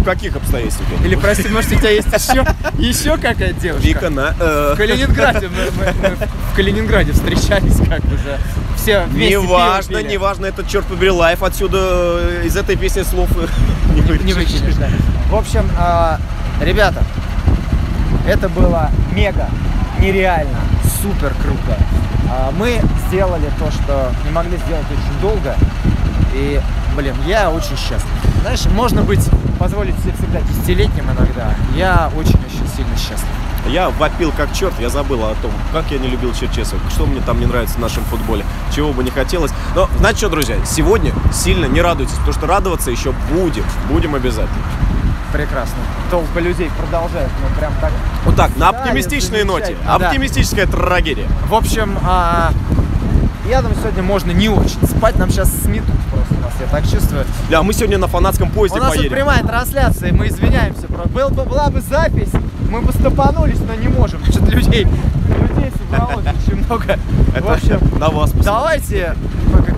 В 0.00 0.04
каких 0.04 0.36
обстоятельствах? 0.36 0.88
Или, 1.04 1.14
прости, 1.14 1.48
может, 1.48 1.72
у 1.72 1.74
тебя 1.76 1.90
есть 1.90 2.08
еще, 2.08 2.44
еще 2.78 3.16
какая 3.16 3.52
девушка? 3.52 3.86
Вика 3.86 4.10
на... 4.10 4.34
э, 4.40 4.72
В 4.74 4.76
Калининграде 4.76 5.48
мы, 5.48 5.70
мы- 5.84 5.92
мы 6.08 6.16
в 6.52 6.56
Калининграде 6.56 7.12
встречались 7.12 7.76
как 7.88 8.00
бы 8.04 8.16
же. 8.16 8.38
Все 8.76 9.02
вместе 9.04 9.36
Неважно, 9.38 9.88
пиво 9.90 10.00
пили. 10.00 10.12
неважно, 10.12 10.46
это 10.46 10.64
черт 10.64 10.86
побери 10.86 11.10
лайф 11.10 11.42
отсюда 11.42 11.78
э, 11.80 12.42
из 12.46 12.56
этой 12.56 12.76
песни 12.76 13.02
слов 13.02 13.28
э, 13.36 13.46
не 13.94 14.00
Не 14.00 14.32
вырежешь. 14.32 14.34
выкинешь, 14.60 14.74
да. 14.76 14.88
В 15.28 15.34
общем, 15.36 15.68
а, 15.78 16.18
ребята, 16.62 17.02
это 18.26 18.48
было 18.48 18.90
мега, 19.12 19.48
нереально, 20.00 20.58
супер 21.02 21.34
круто. 21.42 21.78
А, 22.30 22.50
Мы 22.56 22.80
сделали 23.08 23.50
то, 23.58 23.70
что 23.70 24.12
не 24.24 24.30
могли 24.32 24.56
сделать 24.56 24.86
очень 24.90 25.20
долго. 25.20 25.54
И, 26.34 26.60
блин, 26.96 27.14
я 27.26 27.50
очень 27.50 27.76
счастлив. 27.76 28.08
Знаешь, 28.42 28.64
можно 28.66 29.02
быть, 29.02 29.28
позволить 29.58 29.94
себе 30.00 30.12
всегда 30.18 30.40
десятилетним 30.40 31.04
иногда. 31.04 31.54
Я 31.76 32.10
очень-очень 32.16 32.66
сильно 32.76 32.96
счастлив. 32.96 33.28
Я 33.68 33.90
вопил 33.90 34.32
как 34.34 34.52
черт, 34.54 34.72
я 34.80 34.88
забыл 34.88 35.22
о 35.24 35.34
том, 35.42 35.50
как 35.72 35.90
я 35.90 35.98
не 35.98 36.08
любил 36.08 36.32
Черчесов, 36.32 36.78
что 36.90 37.04
мне 37.04 37.20
там 37.20 37.38
не 37.38 37.46
нравится 37.46 37.74
в 37.76 37.80
нашем 37.80 38.02
футболе, 38.04 38.44
чего 38.74 38.92
бы 38.92 39.04
не 39.04 39.10
хотелось. 39.10 39.52
Но, 39.74 39.88
знаете 39.98 40.18
что, 40.20 40.30
друзья, 40.30 40.56
сегодня 40.64 41.12
сильно 41.32 41.66
не 41.66 41.82
радуйтесь, 41.82 42.14
потому 42.14 42.32
что 42.32 42.46
радоваться 42.46 42.90
еще 42.90 43.12
будем, 43.30 43.64
будем 43.90 44.14
обязательно. 44.14 44.56
прекрасно. 45.32 45.76
Толпы 46.10 46.40
людей 46.40 46.70
продолжают, 46.76 47.30
ну 47.42 47.54
прям 47.56 47.72
так. 47.80 47.92
Вот 48.24 48.34
так, 48.34 48.56
на 48.56 48.70
оптимистичной 48.70 49.44
ноте. 49.44 49.66
замечательно, 49.66 49.98
да. 49.98 50.06
Оптимистическая 50.08 50.66
трагедия. 50.66 51.28
В 51.46 51.54
общем, 51.54 51.96
а, 52.02 52.52
я 53.48 53.60
думаю, 53.62 53.78
сегодня 53.78 54.02
можно 54.02 54.32
не 54.32 54.48
очень 54.48 54.84
спать. 54.88 55.16
Нам 55.18 55.30
сейчас 55.30 55.50
сметут 55.62 55.94
просто 56.10 56.19
я 56.60 56.66
так 56.66 56.88
чувствую. 56.88 57.24
Да, 57.50 57.62
мы 57.62 57.72
сегодня 57.72 57.98
на 57.98 58.06
фанатском 58.06 58.48
У 58.48 58.52
поезде 58.52 58.78
нас 58.78 58.88
тут 58.88 58.96
поедем. 58.98 59.16
прямая 59.16 59.42
трансляция, 59.42 60.12
мы 60.12 60.28
извиняемся. 60.28 60.86
Про... 60.86 61.08
Был 61.08 61.30
бы, 61.30 61.44
была 61.44 61.70
бы 61.70 61.80
запись, 61.80 62.30
мы 62.68 62.82
бы 62.82 62.92
стопанулись, 62.92 63.58
но 63.60 63.74
не 63.74 63.88
можем. 63.88 64.24
Что-то 64.24 64.50
людей, 64.52 64.84
людей 64.84 65.72
собралось 65.78 66.26
очень 66.26 66.64
много. 66.64 66.98
Это 67.34 67.42
В 67.46 67.50
общем, 67.50 67.98
на 67.98 68.08
вас. 68.10 68.30
посмотрим. 68.30 68.44
давайте 68.44 69.14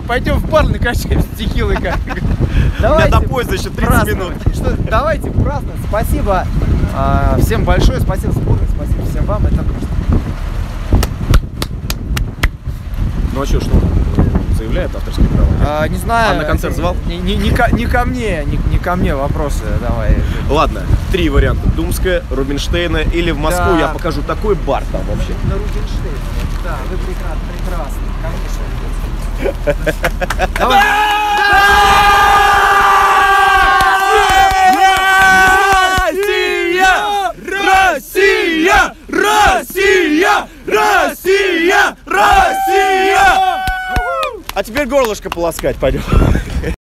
пойдем 0.06 0.38
в 0.38 0.50
бар 0.50 0.68
накачаем 0.68 1.22
с 1.22 1.38
текилой. 1.38 1.76
Как. 1.76 1.96
У 1.96 2.82
Давайте 2.82 3.10
до 3.12 3.20
поезда 3.20 3.54
еще 3.54 3.70
30 3.70 4.08
минут. 4.08 4.32
Что, 4.52 4.76
давайте 4.90 5.30
праздновать. 5.30 5.80
Спасибо 5.88 6.46
а, 6.94 7.38
всем 7.40 7.64
большое, 7.64 8.00
спасибо 8.00 8.32
сборной, 8.32 8.68
спасибо 8.74 9.06
всем 9.06 9.24
вам. 9.24 9.46
Это 9.46 9.62
просто 9.62 9.88
Ну 13.34 13.40
а 13.40 13.46
что, 13.46 13.60
что? 13.60 13.70
Заявляет 14.72 14.96
авторские 14.96 15.28
права? 15.28 15.48
А, 15.66 15.86
не 15.86 15.98
знаю. 15.98 16.30
А 16.30 16.34
на 16.34 16.44
концерт 16.44 16.74
звал? 16.74 16.96
Не, 17.06 17.18
не, 17.18 17.36
не 17.36 17.50
ко, 17.50 17.70
не 17.72 17.84
ко 17.84 18.06
мне, 18.06 18.42
не, 18.46 18.56
не 18.70 18.78
ко 18.78 18.96
мне 18.96 19.14
вопросы. 19.14 19.64
Давай. 19.86 20.16
Ладно, 20.48 20.80
три 21.10 21.28
варианта. 21.28 21.68
Думская, 21.76 22.22
Рубинштейна 22.30 22.96
или 22.96 23.32
в 23.32 23.38
Москву. 23.38 23.74
Да. 23.74 23.80
Я 23.80 23.88
покажу 23.88 24.22
такой 24.22 24.54
бар 24.54 24.82
там 24.90 25.02
вообще. 25.02 25.34
На 25.44 25.56
Рубинштейне. 25.56 26.16
Да, 26.64 26.78
вы 26.90 26.96
прекрасны, 26.96 27.42
прекрасны. 27.52 28.00
Конечно. 29.42 30.58
Давай. 30.58 30.80
Россия! 37.44 38.94
Россия! 39.06 40.48
Россия! 40.66 41.96
Россия! 42.06 43.51
А 44.54 44.62
теперь 44.62 44.86
горлышко 44.86 45.30
полоскать 45.30 45.76
пойдем. 45.76 46.02